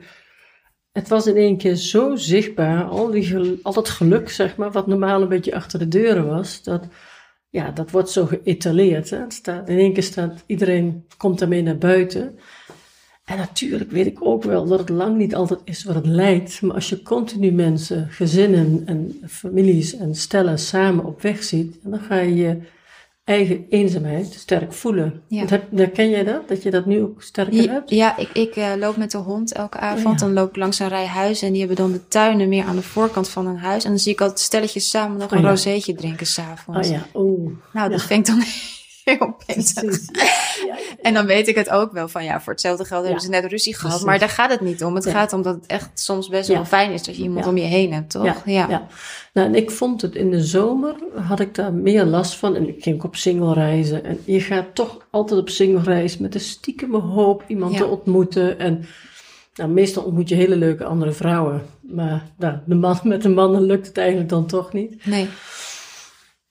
het 0.92 1.07
was 1.07 1.27
in 1.27 1.36
één 1.36 1.57
keer 1.57 1.75
zo 1.75 2.15
zichtbaar, 2.15 2.83
al, 2.83 3.12
die, 3.12 3.59
al 3.62 3.74
dat 3.74 3.89
geluk, 3.89 4.30
zeg 4.30 4.56
maar, 4.56 4.71
wat 4.71 4.88
normaal 4.88 5.21
een 5.21 5.27
beetje 5.27 5.56
achter 5.56 5.80
de 5.80 5.88
deuren 5.88 6.27
was, 6.27 6.63
dat, 6.63 6.88
ja, 7.50 7.71
dat 7.71 7.92
wordt 7.92 8.09
zo 8.09 8.25
geëtaleerd. 8.25 9.09
Hè? 9.09 9.18
Het 9.18 9.33
staat, 9.33 9.69
in 9.69 9.77
één 9.77 9.94
keer 9.94 10.04
staat, 10.04 10.44
iedereen 10.45 11.06
komt 11.18 11.39
daarmee 11.39 11.62
naar 11.62 11.77
buiten. 11.77 12.39
En 13.27 13.38
natuurlijk 13.38 13.91
weet 13.91 14.06
ik 14.06 14.18
ook 14.25 14.44
wel 14.44 14.65
dat 14.68 14.79
het 14.79 14.89
lang 14.89 15.18
niet 15.18 15.35
altijd 15.35 15.59
is 15.63 15.83
wat 15.83 15.95
het 15.95 16.06
lijkt. 16.06 16.62
Maar 16.62 16.75
als 16.75 16.89
je 16.89 17.01
continu 17.01 17.51
mensen, 17.51 18.07
gezinnen 18.09 18.81
en 18.85 19.21
families 19.29 19.95
en 19.97 20.15
stellen 20.15 20.59
samen 20.59 21.06
op 21.06 21.21
weg 21.21 21.44
ziet, 21.44 21.75
dan 21.83 22.00
ga 22.00 22.15
je 22.19 22.35
je 22.35 22.57
eigen 23.24 23.65
eenzaamheid 23.69 24.33
sterk 24.33 24.74
voelen. 24.74 25.21
Ja. 25.27 25.45
Heb- 25.45 25.71
herken 25.75 26.09
jij 26.09 26.24
dat? 26.24 26.47
Dat 26.47 26.63
je 26.63 26.71
dat 26.71 26.85
nu 26.85 27.01
ook 27.01 27.21
sterker 27.21 27.53
Ja, 27.63 27.71
hebt? 27.71 27.89
ja, 27.89 28.18
ik, 28.18 28.29
ik 28.33 28.56
eh, 28.56 28.71
loop 28.79 28.97
met 28.97 29.12
de 29.12 29.18
hond 29.18 29.51
elke 29.53 29.77
avond. 29.77 30.19
Ja. 30.19 30.25
Dan 30.25 30.33
loop 30.35 30.50
ik 30.50 30.56
langs 30.56 30.80
een 30.80 30.88
rij 30.88 31.06
huizen 31.07 31.47
en 31.47 31.53
die 31.53 31.65
hebben 31.65 31.77
dan 31.83 31.91
de 31.91 32.07
tuinen 32.07 32.50
meer 32.50 32.63
aan 32.65 32.75
de 32.75 32.81
voorkant 32.81 33.30
van 33.30 33.47
een 33.47 33.57
huis. 33.57 33.83
En 33.83 33.89
dan 33.89 34.00
zie 34.00 34.12
ik 34.12 34.21
altijd 34.21 34.39
stelletjes 34.39 34.89
samen 34.89 35.18
nog 35.18 35.31
Oh 35.31 35.38
een 35.38 35.44
ja. 35.44 35.50
rozeetje 35.50 35.94
drinken 35.94 36.27
s'avonds. 36.27 36.88
Oh 36.88 36.94
ja, 36.94 37.07
oeh. 37.13 37.51
Nou, 37.73 37.89
dat 37.89 38.01
vind 38.03 38.27
ik 38.27 38.33
dan 38.35 38.44
heel. 39.03 39.35
Ja, 39.45 39.56
ja, 40.68 40.76
En 41.01 41.13
dan 41.13 41.25
weet 41.25 41.47
ik 41.47 41.55
het 41.55 41.69
ook 41.69 41.91
wel 41.91 42.07
van 42.07 42.23
ja, 42.23 42.41
voor 42.41 42.53
hetzelfde 42.53 42.85
geld 42.85 43.03
hebben 43.03 43.21
ze 43.21 43.29
net 43.29 43.45
ruzie 43.45 43.73
gehad. 43.73 43.89
Precies. 43.89 44.07
Maar 44.07 44.19
daar 44.19 44.29
gaat 44.29 44.49
het 44.49 44.61
niet 44.61 44.83
om. 44.83 44.95
Het 44.95 45.07
gaat 45.07 45.33
om 45.33 45.41
dat 45.41 45.55
het 45.55 45.65
echt 45.65 45.89
soms 45.94 46.29
best 46.29 46.47
wel 46.47 46.65
fijn 46.65 46.91
is 46.91 47.03
dat 47.03 47.15
je 47.15 47.23
iemand 47.23 47.47
om 47.47 47.57
je 47.57 47.63
heen 47.63 47.94
hebt, 47.94 48.09
toch? 48.09 48.45
Ja, 48.45 48.67
ja. 48.69 48.88
Nou, 49.33 49.47
en 49.47 49.55
ik 49.55 49.71
vond 49.71 50.01
het 50.01 50.15
in 50.15 50.31
de 50.31 50.44
zomer, 50.44 50.95
had 51.27 51.39
ik 51.39 51.55
daar 51.55 51.73
meer 51.73 52.05
last 52.05 52.35
van. 52.35 52.55
En 52.55 52.67
ik 52.67 52.83
ging 52.83 52.95
ook 52.95 53.03
op 53.03 53.15
single 53.15 53.53
reizen. 53.53 54.03
En 54.03 54.19
je 54.25 54.41
gaat 54.41 54.75
toch 54.75 55.07
altijd 55.09 55.39
op 55.39 55.49
single 55.49 55.83
reis 55.83 56.17
met 56.17 56.35
een 56.35 56.41
stiekeme 56.41 56.99
hoop 56.99 57.44
iemand 57.47 57.77
te 57.77 57.85
ontmoeten. 57.85 58.59
En 58.59 58.85
nou, 59.55 59.69
meestal 59.69 60.03
ontmoet 60.03 60.29
je 60.29 60.35
hele 60.35 60.55
leuke 60.55 60.85
andere 60.85 61.11
vrouwen. 61.11 61.65
Maar 61.81 62.23
nou, 62.38 62.57
de 62.65 62.75
man, 62.75 62.99
met 63.03 63.21
de 63.21 63.29
mannen 63.29 63.61
lukt 63.61 63.88
het 63.88 63.97
eigenlijk 63.97 64.29
dan 64.29 64.47
toch 64.47 64.73
niet. 64.73 65.05
Nee. 65.05 65.29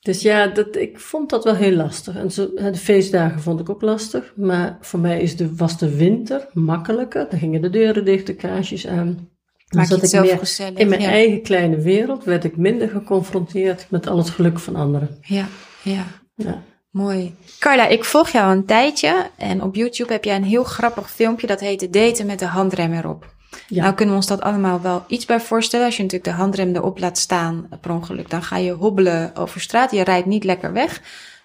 Dus 0.07 0.21
ja, 0.21 0.47
dat, 0.47 0.75
ik 0.75 0.99
vond 0.99 1.29
dat 1.29 1.43
wel 1.43 1.55
heel 1.55 1.71
lastig. 1.71 2.15
En 2.15 2.31
zo, 2.31 2.49
de 2.53 2.75
feestdagen 2.75 3.41
vond 3.41 3.59
ik 3.59 3.69
ook 3.69 3.81
lastig. 3.81 4.33
Maar 4.35 4.77
voor 4.81 4.99
mij 4.99 5.21
is 5.21 5.35
de, 5.35 5.55
was 5.55 5.77
de 5.77 5.95
winter 5.95 6.47
makkelijker. 6.53 7.27
Dan 7.29 7.39
gingen 7.39 7.61
de 7.61 7.69
deuren 7.69 8.05
dicht, 8.05 8.25
de 8.25 8.35
kaarsjes 8.35 8.87
aan. 8.87 9.05
Dan 9.05 9.79
Maak 9.79 9.85
zat 9.87 10.03
ik 10.03 10.21
meer 10.21 10.37
gezellig. 10.37 10.79
in 10.79 10.89
mijn 10.89 11.01
ja. 11.01 11.09
eigen 11.09 11.41
kleine 11.41 11.77
wereld 11.77 12.23
werd 12.23 12.43
ik 12.43 12.57
minder 12.57 12.89
geconfronteerd 12.89 13.85
met 13.89 14.07
al 14.07 14.17
het 14.17 14.29
geluk 14.29 14.59
van 14.59 14.75
anderen. 14.75 15.17
Ja, 15.21 15.47
ja. 15.83 16.03
Ja. 16.35 16.63
Mooi. 16.91 17.35
Carla, 17.59 17.87
ik 17.87 18.03
volg 18.03 18.29
jou 18.29 18.55
een 18.55 18.65
tijdje 18.65 19.29
en 19.37 19.63
op 19.63 19.75
YouTube 19.75 20.13
heb 20.13 20.23
jij 20.23 20.35
een 20.35 20.43
heel 20.43 20.63
grappig 20.63 21.11
filmpje 21.11 21.47
dat 21.47 21.59
heet 21.59 21.93
Daten 21.93 22.25
met 22.25 22.39
de 22.39 22.45
handrem 22.45 22.93
erop. 22.93 23.35
Ja. 23.67 23.83
Nou 23.83 23.95
kunnen 23.95 24.13
we 24.13 24.19
ons 24.19 24.29
dat 24.29 24.41
allemaal 24.41 24.81
wel 24.81 25.03
iets 25.07 25.25
bij 25.25 25.39
voorstellen. 25.39 25.85
Als 25.85 25.97
je 25.97 26.03
natuurlijk 26.03 26.29
de 26.29 26.35
handrem 26.35 26.75
erop 26.75 26.99
laat 26.99 27.17
staan 27.17 27.69
per 27.81 27.91
ongeluk, 27.91 28.29
dan 28.29 28.43
ga 28.43 28.57
je 28.57 28.71
hobbelen 28.71 29.35
over 29.35 29.61
straat. 29.61 29.91
Je 29.91 30.03
rijdt 30.03 30.27
niet 30.27 30.43
lekker 30.43 30.73
weg. 30.73 31.01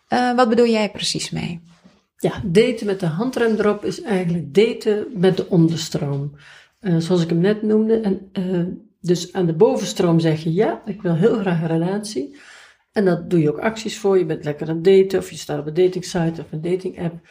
Eh, 0.08 0.34
wat 0.34 0.48
bedoel 0.48 0.66
jij 0.66 0.90
precies 0.90 1.30
mee? 1.30 1.60
ja, 2.22 2.42
daten 2.44 2.86
met 2.86 3.00
de 3.00 3.06
handrem 3.06 3.56
erop 3.58 3.84
is 3.84 4.02
eigenlijk 4.02 4.54
daten 4.54 5.06
met 5.14 5.36
de 5.36 5.48
onderstroom. 5.48 6.32
Eh, 6.80 6.96
zoals 6.96 7.22
ik 7.22 7.28
hem 7.28 7.38
net 7.38 7.62
noemde. 7.62 8.00
En, 8.00 8.28
eh, 8.32 8.64
dus 9.00 9.32
aan 9.32 9.46
de 9.46 9.54
bovenstroom 9.54 10.20
zeg 10.20 10.42
je 10.42 10.52
ja, 10.52 10.82
ik 10.84 11.02
wil 11.02 11.14
heel 11.14 11.38
graag 11.38 11.60
een 11.60 11.66
relatie. 11.66 12.36
En 12.92 13.04
dat 13.04 13.30
doe 13.30 13.40
je 13.40 13.50
ook 13.50 13.58
acties 13.58 13.98
voor. 13.98 14.18
Je 14.18 14.26
bent 14.26 14.44
lekker 14.44 14.68
aan 14.68 14.74
het 14.74 14.84
daten 14.84 15.18
of 15.18 15.30
je 15.30 15.36
staat 15.36 15.58
op 15.58 15.66
een 15.66 15.74
datingsite 15.74 16.40
of 16.40 16.52
een 16.52 16.60
dating 16.60 17.00
app. 17.00 17.28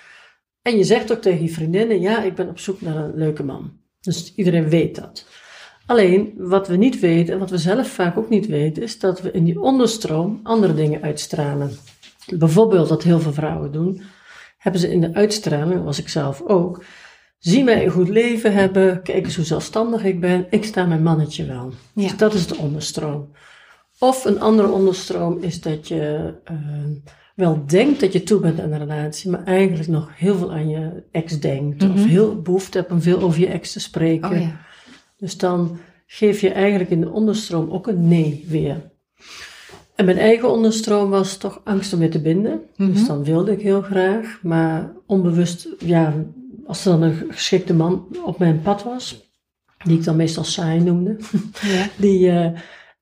En 0.62 0.78
je 0.78 0.84
zegt 0.84 1.12
ook 1.12 1.22
tegen 1.22 1.44
je 1.44 1.50
vriendinnen, 1.50 2.02
ja, 2.02 2.24
ik 2.24 2.36
ben 2.36 2.50
op 2.50 2.60
zoek 2.60 2.82
naar 2.82 2.96
een 2.96 3.16
leuke 3.16 3.44
man. 3.44 3.80
Dus 4.02 4.34
iedereen 4.36 4.70
weet 4.70 4.96
dat. 4.96 5.26
Alleen, 5.86 6.34
wat 6.38 6.68
we 6.68 6.76
niet 6.76 7.00
weten, 7.00 7.34
en 7.34 7.40
wat 7.40 7.50
we 7.50 7.58
zelf 7.58 7.88
vaak 7.88 8.18
ook 8.18 8.30
niet 8.30 8.48
weten, 8.48 8.84
is 8.84 9.00
dat 9.00 9.22
we 9.22 9.32
in 9.32 9.44
die 9.44 9.62
onderstroom 9.62 10.40
andere 10.44 10.74
dingen 10.74 11.02
uitstralen. 11.02 11.72
Bijvoorbeeld, 12.36 12.90
wat 12.90 13.04
heel 13.04 13.20
veel 13.20 13.34
vrouwen 13.34 13.72
doen, 13.72 14.02
hebben 14.58 14.82
ze 14.82 14.92
in 14.92 15.02
de 15.02 15.14
uitstraling, 15.14 15.84
was 15.84 16.00
ik 16.00 16.10
zelf 16.10 16.42
ook, 16.42 16.84
zie 17.38 17.64
mij 17.64 17.86
een 17.86 17.92
goed 17.92 18.10
leven 18.10 18.54
hebben, 18.54 19.02
kijk 19.02 19.26
eens 19.26 19.36
hoe 19.36 19.46
zelfstandig 19.46 20.04
ik 20.04 20.20
ben, 20.20 20.48
ik 20.50 20.64
sta 20.66 20.86
mijn 20.86 21.04
mannetje 21.04 21.46
wel. 21.46 21.72
Ja. 21.94 22.04
Dus 22.04 22.18
dat 22.18 22.34
is 22.34 22.48
de 22.48 22.58
onderstroom. 22.58 23.32
Of 24.00 24.26
een 24.26 24.40
andere 24.40 24.68
onderstroom 24.68 25.38
is 25.40 25.62
dat 25.62 25.88
je 25.88 26.34
uh, 26.52 26.58
wel 27.36 27.66
denkt 27.66 28.00
dat 28.00 28.14
je 28.14 28.24
toe 28.24 28.40
bent 28.40 28.60
aan 28.60 28.72
een 28.72 28.80
relatie, 28.80 29.30
maar 29.30 29.44
eigenlijk 29.44 29.90
nog 29.90 30.10
heel 30.14 30.38
veel 30.38 30.52
aan 30.52 30.70
je 30.70 31.04
ex 31.12 31.40
denkt. 31.40 31.84
Of 31.84 32.06
heel 32.06 32.42
behoefte 32.42 32.78
hebt 32.78 32.92
om 32.92 33.02
veel 33.02 33.22
over 33.22 33.40
je 33.40 33.48
ex 33.48 33.72
te 33.72 33.80
spreken. 33.80 34.32
Oh 34.32 34.40
ja. 34.42 34.60
Dus 35.18 35.38
dan 35.38 35.80
geef 36.06 36.42
je 36.42 36.50
eigenlijk 36.50 36.90
in 36.90 37.02
de 37.02 37.10
onderstroom 37.10 37.70
ook 37.70 37.88
een 37.88 38.08
nee 38.08 38.46
weer. 38.48 38.92
En 39.96 40.06
mijn 40.06 40.18
eigen 40.18 40.52
onderstroom 40.52 41.10
was 41.10 41.38
toch 41.38 41.62
angst 41.64 41.94
om 41.94 42.00
weer 42.00 42.12
te 42.12 42.22
binden. 42.22 42.62
Dus 42.78 43.08
dan 43.08 43.24
wilde 43.24 43.52
ik 43.52 43.62
heel 43.62 43.82
graag, 43.82 44.40
maar 44.42 44.92
onbewust, 45.06 45.68
ja, 45.80 46.14
als 46.66 46.86
er 46.86 46.92
dan 46.92 47.02
een 47.02 47.26
geschikte 47.30 47.74
man 47.74 48.08
op 48.26 48.40
mijn 48.40 48.62
pad 48.62 48.84
was, 48.84 49.32
die 49.84 49.98
ik 49.98 50.04
dan 50.04 50.16
meestal 50.16 50.44
saai 50.44 50.80
noemde, 50.80 51.18
Ja. 51.62 51.88
die, 51.98 52.30
eh, 52.30 52.60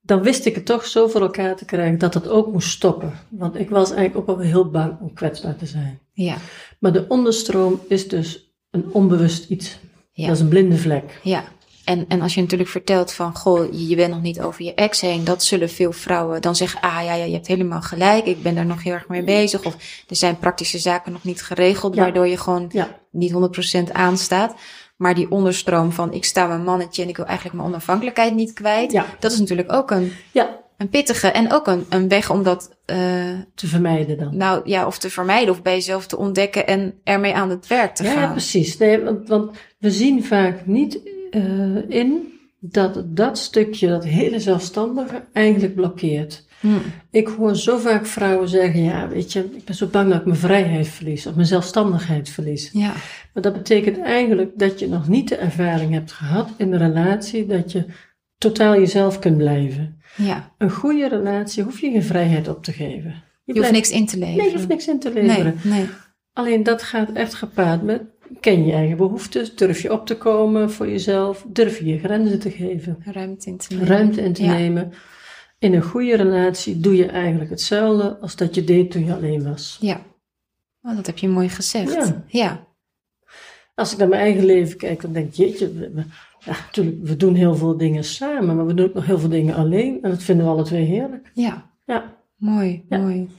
dan 0.09 0.21
wist 0.21 0.45
ik 0.45 0.55
het 0.55 0.65
toch 0.65 0.85
zo 0.85 1.07
voor 1.07 1.21
elkaar 1.21 1.55
te 1.55 1.65
krijgen 1.65 1.97
dat 1.97 2.13
het 2.13 2.27
ook 2.27 2.51
moest 2.51 2.69
stoppen. 2.69 3.13
Want 3.29 3.59
ik 3.59 3.69
was 3.69 3.91
eigenlijk 3.91 4.29
ook 4.29 4.37
wel 4.37 4.45
heel 4.45 4.69
bang 4.69 4.99
om 4.99 5.13
kwetsbaar 5.13 5.55
te 5.55 5.65
zijn. 5.65 5.99
Ja. 6.13 6.35
Maar 6.79 6.91
de 6.91 7.05
onderstroom 7.07 7.81
is 7.87 8.07
dus 8.07 8.53
een 8.71 8.85
onbewust 8.91 9.49
iets. 9.49 9.79
Ja. 10.11 10.27
Dat 10.27 10.35
is 10.35 10.41
een 10.41 10.47
blinde 10.47 10.77
vlek. 10.77 11.19
Ja. 11.23 11.43
En, 11.85 12.05
en 12.07 12.21
als 12.21 12.33
je 12.33 12.41
natuurlijk 12.41 12.69
vertelt 12.69 13.11
van, 13.11 13.35
goh, 13.35 13.71
je, 13.73 13.87
je 13.87 13.95
bent 13.95 14.13
nog 14.13 14.21
niet 14.21 14.41
over 14.41 14.63
je 14.63 14.73
ex 14.73 15.01
heen, 15.01 15.23
dat 15.23 15.43
zullen 15.43 15.69
veel 15.69 15.91
vrouwen 15.91 16.41
dan 16.41 16.55
zeggen, 16.55 16.81
ah 16.81 17.03
ja, 17.03 17.13
ja, 17.13 17.23
je 17.23 17.33
hebt 17.33 17.47
helemaal 17.47 17.81
gelijk, 17.81 18.25
ik 18.25 18.41
ben 18.41 18.55
daar 18.55 18.65
nog 18.65 18.83
heel 18.83 18.93
erg 18.93 19.07
mee 19.07 19.23
bezig. 19.23 19.65
Of 19.65 19.75
er 20.07 20.15
zijn 20.15 20.37
praktische 20.37 20.79
zaken 20.79 21.11
nog 21.11 21.23
niet 21.23 21.41
geregeld, 21.41 21.95
Ja. 21.95 22.01
waardoor 22.01 22.27
je 22.27 22.37
gewoon 22.37 22.69
Ja, 22.71 22.99
niet 23.11 23.31
100% 23.31 23.91
aanstaat. 23.91 24.55
Maar 24.99 25.15
die 25.15 25.31
onderstroom 25.31 25.91
van, 25.91 26.13
ik 26.13 26.25
sta 26.25 26.47
mijn 26.47 26.63
mannetje 26.63 27.03
en 27.03 27.09
ik 27.09 27.15
wil 27.17 27.25
eigenlijk 27.25 27.57
mijn 27.57 27.69
onafhankelijkheid 27.69 28.35
niet 28.35 28.53
kwijt. 28.53 28.91
ja, 28.91 29.05
Dat 29.19 29.31
is 29.31 29.39
natuurlijk 29.39 29.71
ook 29.71 29.91
een, 29.91 30.11
ja, 30.31 30.59
een 30.77 30.89
pittige 30.89 31.27
en 31.27 31.51
ook 31.53 31.67
een, 31.67 31.85
een 31.89 32.07
weg 32.07 32.29
om 32.31 32.43
dat, 32.43 32.69
eh, 32.85 32.97
te 33.55 33.67
vermijden 33.67 34.17
dan. 34.17 34.37
nou 34.37 34.61
ja, 34.63 34.85
of 34.85 34.97
te 34.97 35.09
vermijden 35.09 35.49
of 35.53 35.61
bij 35.61 35.73
jezelf 35.73 36.07
te 36.07 36.17
ontdekken 36.17 36.67
en 36.67 36.93
ermee 37.03 37.33
aan 37.35 37.49
het 37.49 37.67
werk 37.67 37.95
te 37.95 38.03
Ja, 38.03 38.11
gaan. 38.11 38.31
precies. 38.31 38.77
Nee, 38.77 39.01
want, 39.03 39.27
want 39.27 39.51
we 39.77 39.91
zien 39.91 40.23
vaak 40.23 40.65
niet 40.65 40.99
eh, 41.31 41.89
in 41.89 42.33
dat 42.59 43.03
dat 43.05 43.37
stukje, 43.37 43.87
dat 43.87 44.03
hele 44.03 44.39
zelfstandige, 44.39 45.23
eigenlijk 45.33 45.75
blokkeert. 45.75 46.47
Hm. 46.59 46.67
Ik 47.11 47.27
hoor 47.27 47.55
zo 47.55 47.77
vaak 47.77 48.05
vrouwen 48.05 48.49
zeggen, 48.49 48.83
ja, 48.83 49.07
weet 49.07 49.33
je, 49.33 49.49
ik 49.55 49.65
ben 49.65 49.75
zo 49.75 49.87
bang 49.87 50.09
dat 50.09 50.19
ik 50.19 50.25
mijn 50.25 50.37
vrijheid 50.37 50.87
verlies 50.87 51.25
of 51.27 51.35
mijn 51.35 51.47
zelfstandigheid 51.47 52.29
verlies. 52.29 52.69
Ja, 52.73 52.93
Maar 53.33 53.43
dat 53.43 53.53
betekent 53.53 53.99
eigenlijk 53.99 54.51
dat 54.55 54.79
je 54.79 54.87
nog 54.87 55.07
niet 55.07 55.29
de 55.29 55.35
ervaring 55.35 55.93
hebt 55.93 56.11
gehad 56.11 56.49
in 56.57 56.71
de 56.71 56.77
relatie 56.77 57.45
dat 57.45 57.71
je 57.71 57.85
totaal 58.37 58.73
jezelf 58.73 59.19
kunt 59.19 59.37
blijven. 59.37 60.01
ja. 60.17 60.51
Een 60.57 60.71
goede 60.71 61.07
relatie 61.07 61.63
hoef 61.63 61.79
je 61.79 61.91
geen 61.91 62.03
vrijheid 62.03 62.47
op 62.47 62.63
te 62.63 62.71
geven. 62.71 63.23
Je 63.43 63.53
hoeft 63.59 63.71
niks 63.71 63.89
in 63.91 64.05
te 64.05 64.17
leveren. 64.17 64.37
Nee, 64.43 64.49
je 64.51 64.55
hoeft 64.55 64.67
niks 64.67 64.87
in 64.87 64.99
te 64.99 65.13
leveren. 65.13 65.55
Nee, 65.63 65.73
nee. 65.73 65.87
Alleen 66.33 66.63
dat 66.63 66.83
gaat 66.83 67.11
echt 67.11 67.33
gepaard 67.33 67.83
met 67.83 68.01
ken 68.39 68.65
je 68.65 68.71
eigen 68.73 68.97
behoeftes, 68.97 69.55
durf 69.55 69.81
je 69.81 69.91
op 69.93 70.05
te 70.05 70.17
komen 70.17 70.71
voor 70.71 70.89
jezelf, 70.89 71.45
durf 71.47 71.79
je 71.79 71.85
je 71.85 71.99
grenzen 71.99 72.39
te 72.39 72.51
geven, 72.51 72.97
Ruimte 73.05 73.49
in 73.49 73.57
te 73.57 73.67
nemen. 73.73 73.87
ruimte 73.87 74.21
in 74.21 74.33
te 74.33 74.43
Ja. 74.43 74.53
nemen. 74.53 74.91
In 75.59 75.73
een 75.73 75.81
goede 75.83 76.15
relatie 76.15 76.79
doe 76.79 76.95
je 76.95 77.05
eigenlijk 77.05 77.49
hetzelfde 77.49 78.17
als 78.21 78.35
dat 78.35 78.55
je 78.55 78.63
deed 78.63 78.91
toen 78.91 79.05
je 79.05 79.13
alleen 79.13 79.43
was. 79.43 79.77
Ja. 79.81 80.01
Oh, 80.81 80.95
dat 80.95 81.05
heb 81.05 81.17
je 81.17 81.27
mooi 81.27 81.49
gezegd. 81.49 81.93
Ja. 81.93 82.23
Ja. 82.27 82.67
Als 83.75 83.91
ik 83.91 83.97
naar 83.97 84.07
mijn 84.07 84.21
eigen 84.21 84.45
leven 84.45 84.77
kijk, 84.77 85.01
dan 85.01 85.13
denk 85.13 85.27
ik, 85.27 85.33
jeetje, 85.33 85.73
we, 85.73 85.89
we- 85.93 86.03
ja, 86.39 86.51
natuurlijk, 86.51 86.97
we 87.03 87.15
doen 87.15 87.35
heel 87.35 87.55
veel 87.55 87.77
dingen 87.77 88.03
samen, 88.03 88.55
maar 88.55 88.65
we 88.65 88.73
doen 88.73 88.85
ook 88.87 88.93
nog 88.93 89.05
heel 89.05 89.19
veel 89.19 89.29
dingen 89.29 89.55
alleen 89.55 89.99
en 90.01 90.09
dat 90.09 90.23
vinden 90.23 90.45
we 90.45 90.51
alle 90.51 90.63
twee 90.63 90.85
heerlijk. 90.85 91.31
Ja. 91.33 91.69
Ja, 91.85 92.17
Mooi, 92.35 92.85
Ja. 92.89 92.97
mooi. 92.97 93.29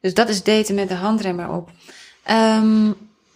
Dus 0.00 0.14
dat 0.14 0.28
is 0.28 0.42
daten 0.42 0.74
met 0.74 0.88
de 0.88 0.94
handremmer 0.94 1.50
op. 1.50 1.70
Ehm, 2.24 2.92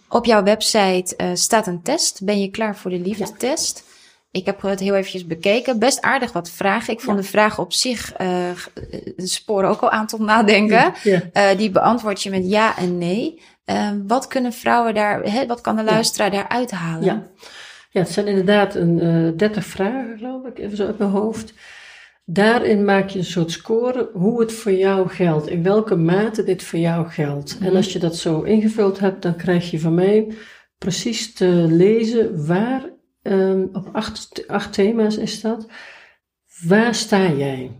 op 0.09 0.25
jouw 0.25 0.43
website 0.43 1.15
eh, 1.15 1.29
staat 1.33 1.67
een 1.67 1.81
test. 1.81 2.23
Ben 2.23 2.39
je 2.41 2.49
klaar 2.49 2.75
voor 2.77 2.91
de 2.91 2.99
liefdetest? 2.99 3.83
Ik 4.31 4.45
heb 4.45 4.61
het 4.61 4.79
heel 4.79 4.95
eventjes 4.95 5.25
bekeken. 5.25 5.79
Best 5.79 6.01
aardig 6.01 6.31
wat 6.31 6.49
vragen. 6.49 6.93
Ik 6.93 7.01
vond 7.01 7.17
de 7.17 7.23
vragen 7.23 7.63
op 7.63 7.73
zich 7.73 8.13
eh, 8.13 8.49
sporen 9.17 9.69
ook 9.69 9.81
al 9.81 9.89
aan 9.89 10.07
tot 10.07 10.19
nadenken. 10.19 10.93
ja. 11.03 11.21
Eh, 11.33 11.57
die 11.57 11.69
beantwoord 11.69 12.23
je 12.23 12.29
met 12.29 12.49
ja 12.49 12.77
en 12.77 12.97
nee. 12.97 13.41
Wat 14.07 14.27
kunnen 14.27 14.53
vrouwen 14.53 14.93
daar, 14.93 15.23
hè, 15.23 15.45
wat 15.45 15.61
kan 15.61 15.75
de 15.75 15.83
luisteraar 15.83 16.31
daar 16.31 16.47
uithalen? 16.47 17.03
Ja. 17.03 17.27
ja, 17.89 17.99
het 17.99 18.09
zijn 18.09 18.27
inderdaad 18.27 18.75
een 18.75 18.99
eh 18.99 19.37
30 19.37 19.65
vragen, 19.65 20.17
geloof 20.17 20.45
ik, 20.45 20.59
even 20.59 20.77
zo 20.77 20.85
uit 20.85 20.97
mijn 20.97 21.09
hoofd. 21.09 21.53
Daarin 22.25 22.85
maak 22.85 23.09
je 23.09 23.19
een 23.19 23.25
soort 23.25 23.51
score 23.51 24.09
hoe 24.13 24.39
het 24.39 24.53
voor 24.53 24.71
jou 24.71 25.09
geldt, 25.09 25.47
in 25.47 25.63
welke 25.63 25.95
mate 25.95 26.43
dit 26.43 26.63
voor 26.63 26.79
jou 26.79 27.09
geldt. 27.09 27.57
En 27.61 27.75
als 27.75 27.93
je 27.93 27.99
dat 27.99 28.15
zo 28.15 28.41
ingevuld 28.41 28.99
hebt, 28.99 29.21
dan 29.21 29.35
krijg 29.35 29.71
je 29.71 29.79
van 29.79 29.93
mij 29.93 30.27
precies 30.77 31.33
te 31.33 31.65
lezen 31.69 32.45
waar, 32.45 32.83
ehm, 33.27 33.65
op 33.73 33.89
acht, 33.91 34.47
acht 34.47 34.73
thema's 34.73 35.17
is 35.17 35.41
dat, 35.41 35.67
waar 36.61 36.95
sta 36.95 37.31
jij? 37.31 37.71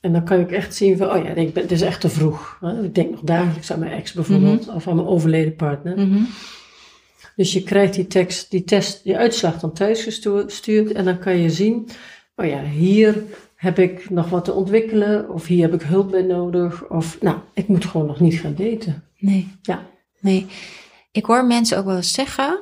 En 0.00 0.12
dan 0.12 0.24
kan 0.24 0.40
ik 0.40 0.52
echt 0.52 0.74
zien 0.74 0.96
van, 0.96 1.10
oh 1.10 1.24
ja, 1.24 1.30
ik 1.30 1.52
ben, 1.52 1.62
het 1.62 1.72
is 1.72 1.80
echt 1.80 2.00
te 2.00 2.08
vroeg. 2.08 2.58
Hè? 2.60 2.84
Ik 2.84 2.94
denk 2.94 3.10
nog 3.10 3.20
dagelijks 3.20 3.72
aan 3.72 3.78
mijn 3.78 3.92
ex 3.92 4.12
bijvoorbeeld, 4.12 4.68
of 4.68 4.88
aan 4.88 4.96
mijn 4.96 5.08
overleden 5.08 5.56
partner. 5.56 5.98
Mhm. 5.98 6.22
Dus 7.36 7.52
je 7.52 7.62
krijgt 7.62 7.94
die 7.94 8.06
tekst, 8.06 8.50
die 8.50 8.64
test, 8.64 9.04
die 9.04 9.16
uitslag 9.16 9.58
dan 9.58 9.72
thuis 9.72 10.02
gestuurd 10.02 10.92
en 10.92 11.04
dan 11.04 11.18
kan 11.18 11.38
je 11.38 11.50
zien, 11.50 11.88
oh 12.36 12.46
ja, 12.46 12.62
hier 12.62 13.22
heb 13.56 13.78
ik 13.78 14.10
nog 14.10 14.28
wat 14.28 14.44
te 14.44 14.52
ontwikkelen 14.52 15.30
of 15.30 15.46
hier 15.46 15.62
heb 15.62 15.74
ik 15.74 15.88
hulp 15.88 16.10
bij 16.10 16.22
nodig 16.22 16.88
of 16.88 17.20
nou, 17.20 17.38
ik 17.54 17.68
moet 17.68 17.84
gewoon 17.84 18.06
nog 18.06 18.20
niet 18.20 18.40
gaan 18.40 18.54
daten. 18.54 19.04
Nee. 19.18 19.48
Ja, 19.62 19.86
Nee, 20.26 20.46
ik 21.12 21.24
hoor 21.24 21.44
mensen 21.44 21.78
ook 21.78 21.84
wel 21.84 21.96
eens 21.96 22.12
zeggen: 22.12 22.60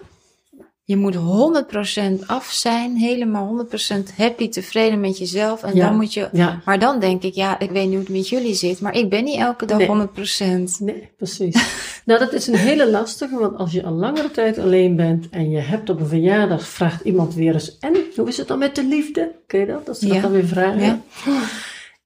je 0.86 0.96
moet 0.96 1.14
100% 1.16 2.26
af 2.26 2.50
zijn, 2.50 2.96
helemaal 2.96 3.46
100% 3.46 4.14
happy, 4.16 4.48
tevreden 4.48 5.00
met 5.00 5.18
jezelf. 5.18 5.62
En 5.62 5.74
Ja. 5.74 5.86
dan 5.86 5.96
moet 5.96 6.14
je. 6.14 6.28
ja, 6.32 6.60
Maar 6.64 6.78
dan 6.78 7.00
denk 7.00 7.22
ik, 7.22 7.34
ja, 7.34 7.58
ik 7.58 7.70
weet 7.70 7.82
niet 7.84 7.90
hoe 7.94 8.00
het 8.04 8.08
met 8.08 8.28
jullie 8.28 8.54
zit, 8.54 8.80
maar 8.80 8.94
ik 8.96 9.10
ben 9.10 9.24
niet 9.24 9.38
elke 9.38 9.66
dag 9.66 9.78
Nee. 9.78 9.86
100%. 9.86 10.78
nee, 10.80 11.10
precies. 11.16 11.54
nou, 12.06 12.18
dat 12.20 12.32
is 12.32 12.46
een 12.46 12.54
hele 12.56 12.90
lastige, 12.90 13.38
want 13.38 13.56
als 13.56 13.72
je 13.72 13.84
al 13.84 13.92
langere 13.92 14.30
tijd 14.30 14.58
alleen 14.58 14.96
bent 14.96 15.28
en 15.30 15.50
je 15.50 15.58
hebt 15.60 15.90
op 15.90 16.00
een 16.00 16.06
verjaardag, 16.06 16.66
vraagt 16.68 17.04
iemand 17.04 17.34
weer 17.34 17.52
eens, 17.52 17.78
en 17.78 17.96
hoe 18.16 18.28
is 18.28 18.36
het 18.36 18.48
dan 18.48 18.58
met 18.58 18.74
de 18.74 18.84
liefde? 18.84 19.34
Ken 19.46 19.60
je 19.60 19.66
dat? 19.66 19.86
Dat 19.86 19.98
ze 19.98 20.06
dat 20.06 20.14
Ja. 20.16 20.22
dan 20.22 20.32
weer 20.32 20.46
vragen. 20.46 20.80
Ja. 20.80 21.00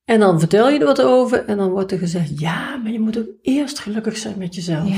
En 0.05 0.21
dan 0.21 0.39
vertel 0.39 0.71
je 0.71 0.79
er 0.79 0.85
wat 0.87 1.03
over 1.03 1.45
en 1.45 1.57
dan 1.57 1.71
wordt 1.71 1.93
er 1.93 1.99
gezegd, 1.99 2.39
ja, 2.41 2.77
maar 2.77 2.93
je 2.93 3.01
moet 3.01 3.19
ook 3.19 3.27
eerst 3.43 3.79
gelukkig 3.79 4.17
zijn 4.17 4.35
met 4.39 4.55
jezelf. 4.55 4.89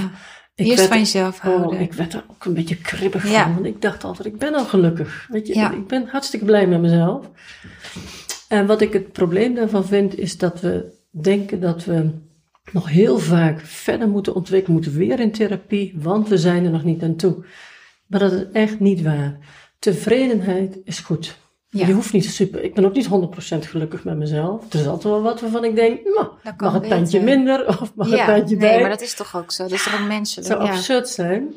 Ik 0.61 0.67
Eerst 0.67 0.79
werd- 0.79 0.89
van 0.91 0.99
jezelf 0.99 1.39
houden. 1.39 1.67
Oh, 1.69 1.81
ik 1.81 1.93
werd 1.93 2.13
er 2.15 2.25
ook 2.31 2.45
een 2.45 2.55
beetje 2.55 2.77
kribbig 2.77 3.31
Ja. 3.31 3.43
van. 3.45 3.55
Want 3.55 3.67
ik 3.67 3.83
dacht 3.83 4.05
altijd, 4.05 4.29
ik 4.29 4.39
ben 4.39 4.55
al 4.55 4.65
gelukkig. 4.65 5.27
Weet 5.31 5.47
je, 5.47 5.55
Ja. 5.55 5.73
ik 5.73 5.87
ben 5.87 6.07
hartstikke 6.09 6.45
blij 6.45 6.67
met 6.67 6.81
mezelf. 6.81 7.31
En 8.49 8.67
wat 8.67 8.81
ik 8.81 8.93
het 8.93 9.13
probleem 9.13 9.55
daarvan 9.55 9.85
vind, 9.87 10.19
is 10.19 10.39
dat 10.39 10.61
we 10.61 10.93
denken 11.11 11.61
dat 11.61 11.85
we 11.85 12.11
nog 12.73 12.89
heel 12.89 13.19
vaak 13.19 13.61
verder 13.61 14.09
moeten 14.09 14.35
ontwikkelen, 14.35 14.77
moeten 14.81 14.97
weer 14.99 15.21
in 15.21 15.33
therapie, 15.33 15.95
want 15.99 16.29
we 16.29 16.39
zijn 16.39 16.65
er 16.65 16.71
nog 16.71 16.85
niet 16.85 17.03
aan 17.03 17.17
toe. 17.17 17.45
Maar 18.07 18.21
dat 18.21 18.33
is 18.33 18.45
echt 18.53 18.81
niet 18.81 19.03
waar. 19.03 19.39
Tevredenheid 19.79 20.79
is 20.85 20.99
goed. 20.99 21.39
Ja. 21.73 21.87
Je 21.87 21.93
hoeft 21.93 22.13
niet 22.13 22.25
super. 22.25 22.63
Ik 22.63 22.75
ben 22.75 22.85
ook 22.85 22.95
niet 22.95 23.09
100% 23.09 23.59
gelukkig 23.59 24.05
met 24.05 24.17
mezelf. 24.17 24.73
Er 24.73 24.81
is 24.81 24.87
altijd 24.87 25.15
wel 25.15 25.23
wat 25.23 25.41
waarvan 25.41 25.65
ik 25.65 25.75
denk, 25.75 26.01
nou, 26.05 26.29
mag 26.57 26.75
een 26.75 26.89
tandje 26.89 27.21
minder 27.21 27.69
of 27.69 27.95
mag 27.95 28.11
ja, 28.11 28.29
een 28.29 28.37
tandje 28.39 28.57
nee, 28.57 28.71
bij. 28.71 28.81
maar 28.81 28.91
dat 28.91 29.01
is 29.01 29.15
toch 29.15 29.37
ook 29.37 29.53
zo. 29.53 29.63
Dat 29.63 29.73
is 29.73 29.85
toch 29.85 30.01
ook 30.01 30.09
menselijk. 30.09 30.49
Het 30.49 30.59
zou 30.59 30.71
absurd 30.71 31.09
zijn. 31.09 31.55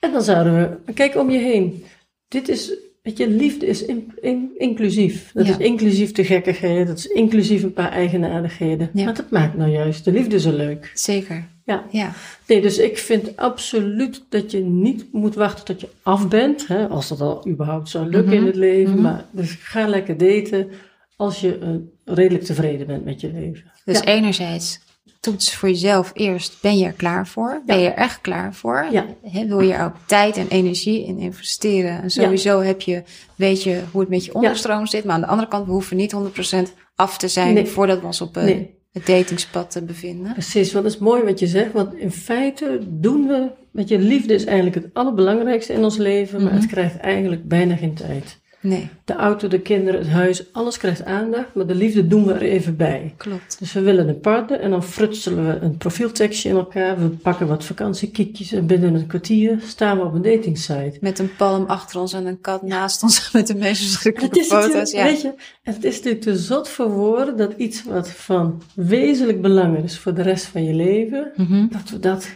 En 0.00 0.12
dan 0.12 0.22
zouden 0.22 0.80
we, 0.84 0.92
kijk 0.92 1.16
om 1.16 1.30
je 1.30 1.38
heen. 1.38 1.84
Dit 2.28 2.48
is, 2.48 2.72
weet 3.08 3.18
je, 3.18 3.28
liefde 3.28 3.66
is 3.66 3.84
in- 3.84 4.12
in- 4.20 4.50
inclusief. 4.56 5.30
Dat 5.34 5.46
Ja. 5.46 5.52
is 5.58 5.64
inclusief 5.66 6.12
de 6.12 6.24
gekkigheden, 6.24 6.86
dat 6.86 6.98
is 6.98 7.06
inclusief 7.06 7.62
een 7.62 7.72
paar 7.72 7.90
eigenaardigheden. 7.92 8.90
Ja. 8.92 9.04
Maar 9.04 9.14
dat 9.14 9.30
maakt 9.30 9.56
nou 9.56 9.70
juist 9.70 10.04
de 10.04 10.12
liefde 10.12 10.40
zo 10.40 10.52
leuk. 10.56 10.90
Zeker. 10.94 11.44
Ja. 11.64 11.84
Ja. 11.90 12.12
Nee, 12.46 12.60
dus 12.60 12.78
ik 12.78 12.98
vind 12.98 13.36
absoluut 13.36 14.24
dat 14.28 14.50
je 14.50 14.58
niet 14.60 15.04
moet 15.12 15.34
wachten 15.34 15.64
tot 15.64 15.80
je 15.80 15.88
af 16.02 16.28
bent. 16.28 16.66
Hè, 16.66 16.88
als 16.88 17.08
dat 17.08 17.20
al 17.20 17.48
überhaupt 17.48 17.88
zou 17.88 18.04
lukken 18.08 18.32
Mhm. 18.32 18.40
in 18.40 18.46
het 18.46 18.54
leven. 18.56 18.92
Mhm. 18.92 19.02
Maar 19.02 19.24
dus 19.30 19.52
ga 19.60 19.86
lekker 19.88 20.16
daten 20.16 20.68
als 21.16 21.40
je 21.40 21.58
eh, 21.58 22.14
redelijk 22.14 22.44
tevreden 22.44 22.86
bent 22.86 23.04
met 23.04 23.20
je 23.20 23.30
leven. 23.32 23.64
Dus 23.84 24.00
enerzijds 24.04 24.80
toets 25.20 25.54
voor 25.54 25.68
jezelf 25.68 26.10
eerst, 26.14 26.56
ben 26.62 26.78
je 26.78 26.86
er 26.86 26.92
klaar 26.92 27.26
voor? 27.26 27.62
Ben 27.66 27.78
je 27.80 27.88
er 27.88 27.94
echt 27.96 28.20
klaar 28.20 28.54
voor? 28.54 28.86
Ja. 28.90 29.06
Wil 29.46 29.60
je 29.60 29.72
er 29.72 29.84
ook 29.84 29.94
tijd 30.06 30.36
en 30.36 30.48
energie 30.48 31.04
in 31.06 31.18
investeren? 31.18 32.02
En 32.02 32.10
sowieso 32.10 32.60
heb 32.60 32.80
je, 32.80 33.02
weet 33.34 33.62
je 33.62 33.80
hoe 33.92 34.00
het 34.00 34.10
met 34.10 34.24
je 34.24 34.34
onderstroom 34.34 34.86
zit. 34.86 35.04
Maar 35.04 35.14
aan 35.14 35.20
de 35.20 35.26
andere 35.26 35.48
kant, 35.48 35.66
we 35.66 35.72
hoeven 35.72 35.96
niet 35.96 36.12
100% 36.12 36.72
af 36.94 37.18
te 37.18 37.28
zijn 37.28 37.54
Nee. 37.54 37.66
voordat 37.66 38.00
we 38.00 38.06
ons 38.06 38.20
op 38.20 38.36
eh, 38.36 38.42
Nee. 38.44 38.74
het 38.92 39.06
datingspad 39.06 39.76
eh, 39.76 39.82
bevinden. 39.82 40.32
Precies, 40.32 40.72
want 40.72 40.84
dat 40.84 40.94
is 40.94 41.00
mooi 41.00 41.22
wat 41.22 41.38
je 41.38 41.46
zegt. 41.46 41.72
Want 41.72 41.94
in 41.94 42.10
feite 42.12 42.78
doen 42.88 43.26
we, 43.26 43.50
met 43.72 43.88
je 43.88 43.98
liefde 43.98 44.34
is 44.34 44.44
eigenlijk 44.44 44.76
het 44.84 44.94
allerbelangrijkste 44.94 45.72
in 45.72 45.84
ons 45.84 45.96
leven, 45.96 46.42
maar 46.42 46.52
Mhm. 46.52 46.60
het 46.60 46.70
krijgt 46.70 46.96
eigenlijk 46.96 47.48
bijna 47.48 47.76
geen 47.76 47.94
tijd. 47.94 48.40
Nee, 48.60 48.88
De 49.04 49.14
auto, 49.14 49.48
de 49.48 49.60
kinderen, 49.60 50.00
het 50.00 50.08
huis, 50.08 50.52
alles 50.52 50.76
krijgt 50.76 51.04
aandacht, 51.04 51.54
maar 51.54 51.66
de 51.66 51.74
liefde 51.74 52.06
doen 52.06 52.24
we 52.26 52.32
er 52.32 52.42
even 52.42 52.76
bij. 52.76 53.14
klopt. 53.16 53.56
Dus 53.58 53.72
we 53.72 53.80
willen 53.80 54.08
een 54.08 54.20
partner 54.20 54.60
en 54.60 54.70
dan 54.70 54.82
frutselen 54.84 55.46
we 55.46 55.58
een 55.60 55.76
profieltekstje 55.76 56.48
in 56.48 56.56
elkaar. 56.56 56.98
We 56.98 57.08
pakken 57.08 57.46
wat 57.46 57.64
vakantiekiekjes 57.64 58.52
en 58.52 58.66
binnen 58.66 58.94
een 58.94 59.06
kwartier 59.06 59.58
staan 59.66 59.98
we 59.98 60.04
op 60.04 60.14
een 60.14 60.22
datingsite. 60.22 60.96
Met 61.00 61.18
een 61.18 61.36
palm 61.36 61.64
achter 61.66 62.00
ons 62.00 62.12
en 62.12 62.26
een 62.26 62.40
kat 62.40 62.62
naast 62.62 63.02
ons 63.02 63.30
met 63.32 63.46
de 63.46 63.54
meest 63.54 63.82
verschrikkelijke 63.82 64.40
is, 64.40 64.46
foto's. 64.46 64.90
Ja. 64.90 65.04
weet 65.04 65.20
je, 65.20 65.34
het 65.62 65.84
is 65.84 65.94
natuurlijk 65.96 66.22
te 66.22 66.36
zot 66.36 66.68
voor 66.68 66.90
woorden 66.90 67.36
dat 67.36 67.52
iets 67.56 67.84
wat 67.84 68.10
van 68.10 68.62
wezenlijk 68.74 69.40
belang 69.42 69.82
is 69.84 69.98
voor 69.98 70.14
de 70.14 70.22
rest 70.22 70.44
van 70.44 70.64
je 70.64 70.74
leven, 70.74 71.32
Mhm. 71.36 71.66
dat 71.70 71.90
we 71.90 71.98
dat, 71.98 72.28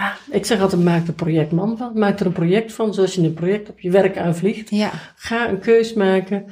ja, 0.00 0.16
ik 0.30 0.46
zeg 0.46 0.60
altijd 0.60 0.82
maak 0.82 1.02
er 1.02 1.08
een 1.08 1.14
projectman 1.14 1.76
van. 1.76 1.98
Maak 1.98 2.20
er 2.20 2.26
een 2.26 2.32
project 2.32 2.72
van, 2.72 2.94
zoals 2.94 3.14
je 3.14 3.22
een 3.22 3.34
project 3.34 3.68
op 3.68 3.80
je 3.80 3.90
werk 3.90 4.18
aanvliegt. 4.18 4.70
ja, 4.70 4.90
Ga 5.16 5.48
een 5.48 5.58
keus 5.60 5.92
maken 5.92 6.44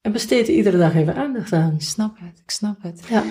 en 0.00 0.12
besteed 0.12 0.48
er 0.48 0.54
iedere 0.54 0.78
dag 0.78 0.94
even 0.94 1.14
aandacht 1.16 1.52
aan. 1.52 1.74
ik 1.74 1.82
snap 1.82 2.16
het, 2.18 2.38
ik 2.44 2.50
snap 2.50 2.82
het. 2.82 3.02
Ja. 3.08 3.22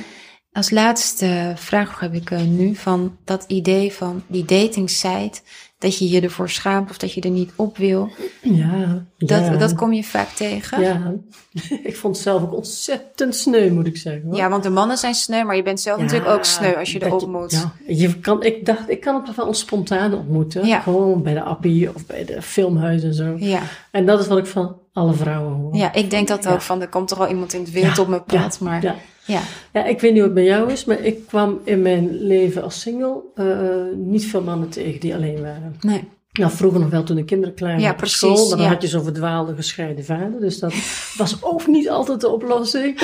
Als 0.51 0.69
laatste 0.69 1.53
vraag 1.55 1.99
heb 1.99 2.13
ik 2.13 2.31
eh, 2.31 2.41
nu 2.41 2.75
van 2.75 3.17
dat 3.23 3.43
idee 3.47 3.91
van 3.93 4.23
die 4.27 4.45
dating 4.45 4.89
site, 4.89 5.41
dat 5.83 5.97
je 5.97 6.09
je 6.09 6.21
ervoor 6.21 6.49
schaamt 6.49 6.89
of 6.89 6.97
dat 6.97 7.13
je 7.13 7.21
er 7.21 7.29
niet 7.29 7.51
op 7.55 7.77
wil. 7.77 8.09
Ja, 8.41 9.05
Dat, 9.17 9.45
ja. 9.45 9.57
dat 9.57 9.75
kom 9.75 9.93
je 9.93 10.03
vaak 10.03 10.29
tegen. 10.29 10.81
Ja, 10.81 11.13
ik 11.89 11.95
vond 11.95 12.15
het 12.15 12.23
zelf 12.23 12.41
ook 12.41 12.53
ontzettend 12.55 13.35
sneu, 13.35 13.71
moet 13.71 13.87
ik 13.87 13.97
zeggen. 13.97 14.23
hoor. 14.25 14.35
Ja, 14.35 14.49
want 14.49 14.63
de 14.63 14.69
mannen 14.69 14.97
zijn 14.97 15.13
sneu, 15.13 15.43
maar 15.43 15.55
je 15.55 15.63
bent 15.63 15.79
zelf 15.79 15.99
natuurlijk 15.99 16.29
ook 16.29 16.43
sneu 16.43 16.75
als 16.75 16.91
je 16.91 17.05
erop 17.05 17.27
moet. 17.27 17.51
Ja, 17.51 17.71
je 17.87 18.19
kan, 18.19 18.43
ik 18.43 18.65
dacht, 18.65 18.89
ik 18.89 19.01
kan 19.01 19.23
het 19.25 19.35
wel 19.35 19.53
spontaan 19.53 20.13
ontmoeten. 20.13 20.65
Ja. 20.67 20.79
Gewoon 20.79 21.23
bij 21.23 21.33
de 21.33 21.41
appie 21.41 21.93
of 21.95 22.05
bij 22.05 22.25
de 22.25 22.41
filmhuis 22.41 23.03
en 23.03 23.13
zo. 23.13 23.35
Ja. 23.37 23.61
En 23.91 24.05
dat 24.05 24.19
is 24.19 24.27
wat 24.27 24.37
ik 24.37 24.45
van 24.45 24.75
alle 24.93 25.13
vrouwen 25.13 25.53
hoor. 25.53 25.75
ja, 25.75 25.93
ik 25.93 26.09
denk 26.09 26.27
dat 26.27 26.47
ook 26.47 26.61
van, 26.61 26.81
er 26.81 26.89
komt 26.89 27.07
toch 27.07 27.17
wel 27.17 27.29
iemand 27.29 27.53
in 27.53 27.61
het 27.61 27.71
wild 27.71 27.99
op 27.99 28.07
mijn 28.07 28.23
pad, 28.23 28.57
ja, 28.59 28.65
maar 28.65 28.95
Ja. 29.25 29.33
ja. 29.33 29.41
ja, 29.73 29.85
ik 29.85 29.99
weet 29.99 30.11
niet 30.11 30.19
hoe 30.19 30.29
het 30.29 30.33
bij 30.33 30.43
jou 30.45 30.71
is, 30.71 30.85
maar 30.85 30.99
ik 30.99 31.27
kwam 31.27 31.59
in 31.63 31.81
mijn 31.81 32.17
leven 32.23 32.63
als 32.63 32.79
single 32.81 33.21
eh, 33.35 33.95
niet 33.95 34.25
veel 34.25 34.41
mannen 34.43 34.69
tegen 34.69 34.99
die 34.99 35.15
alleen 35.15 35.41
waren. 35.41 35.75
Nee. 35.81 36.03
Nou, 36.31 36.51
vroeger 36.51 36.79
nog 36.79 36.89
wel 36.89 37.03
toen 37.03 37.15
de 37.15 37.25
kinderen 37.25 37.55
klein 37.55 37.75
Ja, 37.75 37.79
waren 37.81 37.91
op 37.93 37.97
precies, 37.97 38.17
school, 38.17 38.47
maar 38.47 38.57
dan 38.57 38.65
ja. 38.65 38.71
had 38.73 38.81
je 38.81 38.87
zo'n 38.87 39.03
verdwaalde 39.03 39.55
gescheiden 39.55 40.05
vader. 40.05 40.39
Dus 40.39 40.59
dat 40.59 40.73
was 41.17 41.43
ook 41.43 41.67
niet 41.67 41.89
altijd 41.89 42.21
de 42.21 42.29
oplossing. 42.29 42.99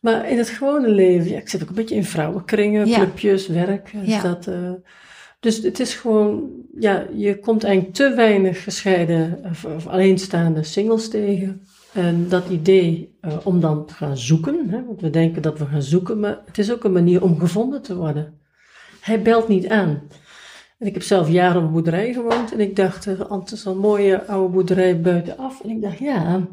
Maar 0.00 0.30
in 0.30 0.38
het 0.38 0.48
gewone 0.48 0.88
leven, 0.88 1.30
ja, 1.30 1.38
ik 1.38 1.48
zit 1.48 1.62
ook 1.62 1.68
een 1.68 1.74
beetje 1.74 1.94
in 1.94 2.04
vrouwenkringen, 2.04 2.86
Ja. 2.88 2.96
clubjes, 2.96 3.46
werk. 3.46 3.90
Dus, 3.92 4.08
Ja. 4.08 4.22
dat, 4.22 4.46
eh, 4.46 4.70
dus 5.40 5.62
het 5.62 5.80
is 5.80 5.94
gewoon, 5.94 6.50
ja, 6.78 7.06
je 7.14 7.38
komt 7.38 7.64
eigenlijk 7.64 7.94
te 7.94 8.14
weinig 8.14 8.62
gescheiden 8.62 9.40
of, 9.50 9.64
of 9.64 9.86
alleenstaande 9.86 10.62
singles 10.62 11.08
tegen. 11.08 11.66
En 11.96 12.28
dat 12.28 12.48
idee 12.48 13.16
eh, 13.20 13.36
om 13.44 13.60
dan 13.60 13.86
te 13.86 13.94
gaan 13.94 14.16
zoeken, 14.16 14.68
hè, 14.68 14.84
want 14.84 15.00
we 15.00 15.10
denken 15.10 15.42
dat 15.42 15.58
we 15.58 15.66
gaan 15.66 15.82
zoeken, 15.82 16.20
maar 16.20 16.38
het 16.46 16.58
is 16.58 16.72
ook 16.72 16.84
een 16.84 16.92
manier 16.92 17.22
om 17.22 17.38
gevonden 17.38 17.82
te 17.82 17.96
worden. 17.96 18.34
Hij 19.00 19.22
belt 19.22 19.48
niet 19.48 19.68
aan. 19.68 20.02
En 20.78 20.86
ik 20.86 20.94
heb 20.94 21.02
zelf 21.02 21.28
jaren 21.28 21.56
op 21.56 21.66
een 21.66 21.72
boerderij 21.72 22.12
gewoond 22.12 22.52
en 22.52 22.60
ik 22.60 22.76
dacht, 22.76 23.06
eh, 23.06 23.30
het 23.30 23.52
is 23.52 23.64
een 23.64 23.78
mooie 23.78 24.26
oude 24.26 24.52
boerderij 24.52 25.00
buitenaf. 25.00 25.60
En 25.62 25.70
ik 25.70 25.82
dacht, 25.82 25.98
ja, 25.98 26.46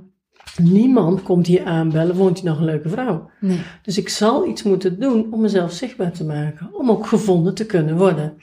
niemand 0.61 1.23
komt 1.23 1.47
hier 1.47 1.65
aanbellen, 1.65 2.15
woont 2.15 2.39
hier 2.39 2.49
nog 2.49 2.59
een 2.59 2.65
leuke 2.65 2.89
vrouw. 2.89 3.29
Nee. 3.39 3.61
Dus 3.81 3.97
ik 3.97 4.09
zal 4.09 4.47
iets 4.47 4.63
moeten 4.63 4.99
doen 4.99 5.33
om 5.33 5.41
mezelf 5.41 5.71
zichtbaar 5.71 6.11
te 6.11 6.25
maken, 6.25 6.69
om 6.73 6.89
ook 6.89 7.07
gevonden 7.07 7.53
te 7.53 7.65
kunnen 7.65 7.97
worden. 7.97 8.37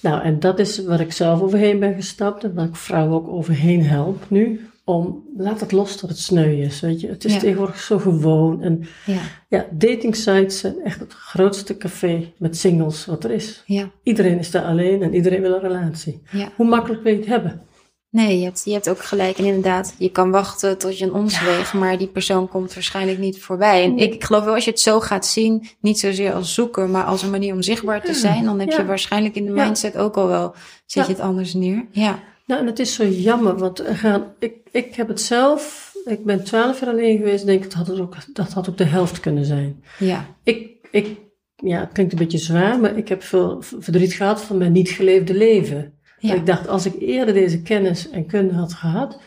Nou, 0.00 0.22
en 0.22 0.40
dat 0.40 0.58
is 0.58 0.84
waar 0.84 1.00
ik 1.00 1.12
zelf 1.12 1.40
overheen 1.40 1.78
ben 1.78 1.94
gestapt 1.94 2.44
en 2.44 2.54
waar 2.54 2.66
ik 2.66 2.76
vrouwen 2.76 3.14
ook 3.16 3.28
overheen 3.28 3.84
help 3.84 4.24
nu. 4.28 4.69
Om, 4.90 5.24
laat 5.36 5.60
het 5.60 5.72
los 5.72 6.00
dat 6.00 6.10
het 6.10 6.18
sneu 6.18 6.62
is, 6.62 6.80
weet 6.80 7.00
je. 7.00 7.08
Het 7.08 7.24
is 7.24 7.32
Ja. 7.32 7.38
tegenwoordig 7.38 7.80
zo 7.80 7.98
gewoon. 7.98 8.62
En 8.62 8.86
Ja. 9.06 9.20
ja, 9.48 9.66
dating 9.70 10.16
sites 10.16 10.58
zijn 10.58 10.74
echt 10.84 11.00
het 11.00 11.12
grootste 11.12 11.76
café 11.76 12.32
met 12.38 12.56
singles 12.56 13.06
wat 13.06 13.24
er 13.24 13.30
is. 13.30 13.62
Ja. 13.66 13.90
Iedereen 14.02 14.38
is 14.38 14.50
daar 14.50 14.64
alleen 14.64 15.02
en 15.02 15.14
iedereen 15.14 15.40
wil 15.40 15.52
een 15.54 15.60
relatie. 15.60 16.22
Ja. 16.30 16.52
Hoe 16.56 16.66
makkelijk 16.66 17.02
wil 17.02 17.12
je 17.12 17.18
het 17.18 17.28
hebben? 17.28 17.62
Nee, 18.10 18.38
je 18.38 18.44
hebt, 18.44 18.62
je 18.64 18.72
hebt 18.72 18.88
ook 18.88 19.04
gelijk. 19.04 19.38
En 19.38 19.44
inderdaad, 19.44 19.94
je 19.98 20.10
kan 20.10 20.30
wachten 20.30 20.78
tot 20.78 20.98
je 20.98 21.04
een 21.04 21.12
ons 21.12 21.40
weegt, 21.44 21.72
maar 21.72 21.98
die 21.98 22.06
persoon 22.08 22.48
komt 22.48 22.74
waarschijnlijk 22.74 23.18
niet 23.18 23.42
voorbij. 23.42 23.84
En 23.84 23.98
ik, 23.98 24.14
ik 24.14 24.24
geloof 24.24 24.44
wel, 24.44 24.54
als 24.54 24.64
je 24.64 24.70
het 24.70 24.80
zo 24.80 25.00
gaat 25.00 25.26
zien, 25.26 25.66
niet 25.80 25.98
zozeer 25.98 26.32
als 26.32 26.54
zoeker, 26.54 26.88
maar 26.88 27.04
als 27.04 27.22
een 27.22 27.30
manier 27.30 27.54
om 27.54 27.62
zichtbaar 27.62 28.02
te 28.02 28.14
zijn, 28.14 28.44
dan 28.44 28.60
heb 28.60 28.70
je 28.70 28.84
waarschijnlijk 28.84 29.34
in 29.34 29.44
de 29.44 29.52
mindset 29.52 29.96
ook 29.96 30.16
al 30.16 30.26
wel, 30.26 30.54
zet 30.86 31.06
je 31.06 31.12
het 31.12 31.20
anders 31.20 31.54
neer. 31.54 31.86
Ja. 31.90 32.18
Nou, 32.50 32.62
en 32.62 32.68
het 32.68 32.78
is 32.78 32.94
zo 32.94 33.06
jammer, 33.06 33.58
want 33.58 33.78
er 33.78 33.96
gaan, 33.96 34.32
ik, 34.38 34.54
ik 34.70 34.94
heb 34.94 35.08
het 35.08 35.20
zelf, 35.20 35.92
ik 36.04 36.24
ben 36.24 36.44
twaalf 36.44 36.80
jaar 36.80 36.88
alleen 36.88 37.16
geweest, 37.16 37.46
denk 37.46 37.64
ik, 37.64 37.70
dat 37.70 37.78
had, 37.78 37.86
het 37.86 38.00
ook, 38.00 38.16
dat 38.32 38.52
had 38.52 38.68
ook 38.68 38.76
de 38.76 38.84
helft 38.84 39.20
kunnen 39.20 39.44
zijn. 39.44 39.84
Ja. 39.98 40.26
Ik, 40.42 40.88
ik, 40.90 41.16
ja, 41.56 41.80
het 41.80 41.92
klinkt 41.92 42.12
een 42.12 42.18
beetje 42.18 42.38
zwaar, 42.38 42.80
maar 42.80 42.96
ik 42.96 43.08
heb 43.08 43.22
veel 43.22 43.62
verdriet 43.62 44.12
gehad 44.12 44.42
van 44.42 44.58
mijn 44.58 44.72
niet 44.72 44.88
geleefde 44.88 45.34
leven. 45.34 45.92
Ja. 46.18 46.34
Ik 46.34 46.46
dacht, 46.46 46.68
als 46.68 46.86
ik 46.86 46.94
eerder 46.98 47.34
deze 47.34 47.62
kennis 47.62 48.10
en 48.10 48.26
kunde 48.26 48.54
had 48.54 48.74
gehad, 48.74 49.20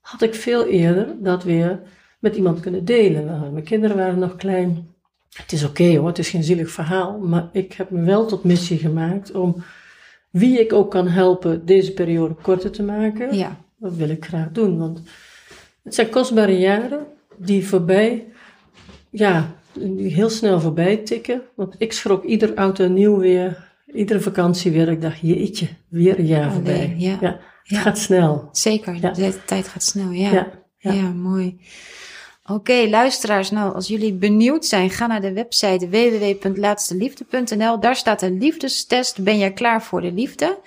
had 0.00 0.22
ik 0.22 0.34
veel 0.34 0.66
eerder 0.66 1.14
dat 1.18 1.44
weer 1.44 1.80
met 2.20 2.36
iemand 2.36 2.60
kunnen 2.60 2.84
delen. 2.84 3.52
Mijn 3.52 3.64
kinderen 3.64 3.96
waren 3.96 4.18
nog 4.18 4.36
klein. 4.36 4.94
Het 5.36 5.52
is 5.52 5.64
oké 5.64 5.96
hoor, 5.96 6.06
het 6.06 6.18
is 6.18 6.30
geen 6.30 6.44
zielig 6.44 6.70
verhaal, 6.70 7.18
maar 7.18 7.48
ik 7.52 7.72
heb 7.72 7.90
me 7.90 8.02
wel 8.02 8.26
tot 8.26 8.44
missie 8.44 8.78
gemaakt 8.78 9.32
om 9.32 9.62
wie 10.38 10.60
ik 10.60 10.72
ook 10.72 10.90
kan 10.90 11.08
helpen 11.08 11.66
deze 11.66 11.92
periode 11.92 12.34
korter 12.42 12.70
te 12.70 12.82
maken. 12.82 13.36
Ja. 13.36 13.64
Dat 13.78 13.94
wil 13.94 14.08
ik 14.08 14.24
graag 14.24 14.50
doen, 14.52 14.78
want 14.78 15.02
het 15.82 15.94
zijn 15.94 16.08
kostbare 16.08 16.58
jaren 16.58 17.06
die 17.36 17.66
voorbij, 17.66 18.26
ja, 19.10 19.54
die 19.72 20.12
heel 20.14 20.30
snel 20.30 20.60
voorbij 20.60 20.96
tikken. 20.96 21.42
Want 21.54 21.74
ik 21.78 21.92
schrok 21.92 22.24
ieder 22.24 22.54
auto 22.54 22.88
nieuw 22.88 23.18
weer, 23.18 23.72
iedere 23.94 24.20
vakantie 24.20 24.70
weer. 24.72 24.88
Ik 24.88 25.00
dacht, 25.02 25.18
jeetje, 25.20 25.68
weer 25.88 26.18
een 26.18 26.26
jaar 26.26 26.46
Oh, 26.46 26.52
voorbij. 26.52 26.86
nee, 26.86 26.98
ja. 26.98 27.18
het 27.20 27.38
Ja. 27.62 27.80
gaat 27.80 27.98
snel. 27.98 28.48
Zeker, 28.52 29.00
de 29.14 29.38
tijd 29.46 29.68
gaat 29.68 29.82
snel. 29.82 30.10
Ja, 30.10 30.50
ja. 30.78 31.12
mooi. 31.12 31.58
Oké, 32.46 32.88
luisteraars, 32.88 33.50
nou, 33.50 33.74
als 33.74 33.88
jullie 33.88 34.14
benieuwd 34.14 34.64
zijn, 34.64 34.90
ga 34.90 35.06
naar 35.06 35.20
de 35.20 35.32
website 35.32 35.88
www.laatsteliefde.nl. 35.88 37.80
Daar 37.80 37.96
staat 37.96 38.22
een 38.22 38.38
liefdestest. 38.38 39.22
Ben 39.22 39.38
jij 39.38 39.52
klaar 39.52 39.82
voor 39.82 40.00
de 40.00 40.12
liefde? 40.12 40.58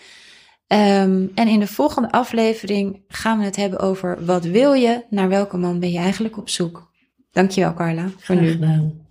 Ehm, 0.68 1.28
en 1.36 1.48
in 1.48 1.60
de 1.60 1.68
volgende 1.68 2.12
aflevering 2.12 3.02
gaan 3.08 3.40
we 3.40 3.46
het 3.46 3.56
hebben 3.56 3.80
over 3.80 4.26
wat 4.26 4.46
wil 4.46 4.74
je, 4.74 5.06
naar 5.10 5.30
welke 5.30 5.58
man 5.58 5.80
ben 5.80 5.92
je 5.92 5.98
eigenlijk 5.98 6.38
op 6.38 6.50
zoek. 6.50 6.92
Dankjewel, 7.32 7.74
Carla, 7.74 8.10
voor 8.18 8.36
Graag 8.36 8.52
gedaan. 8.52 9.08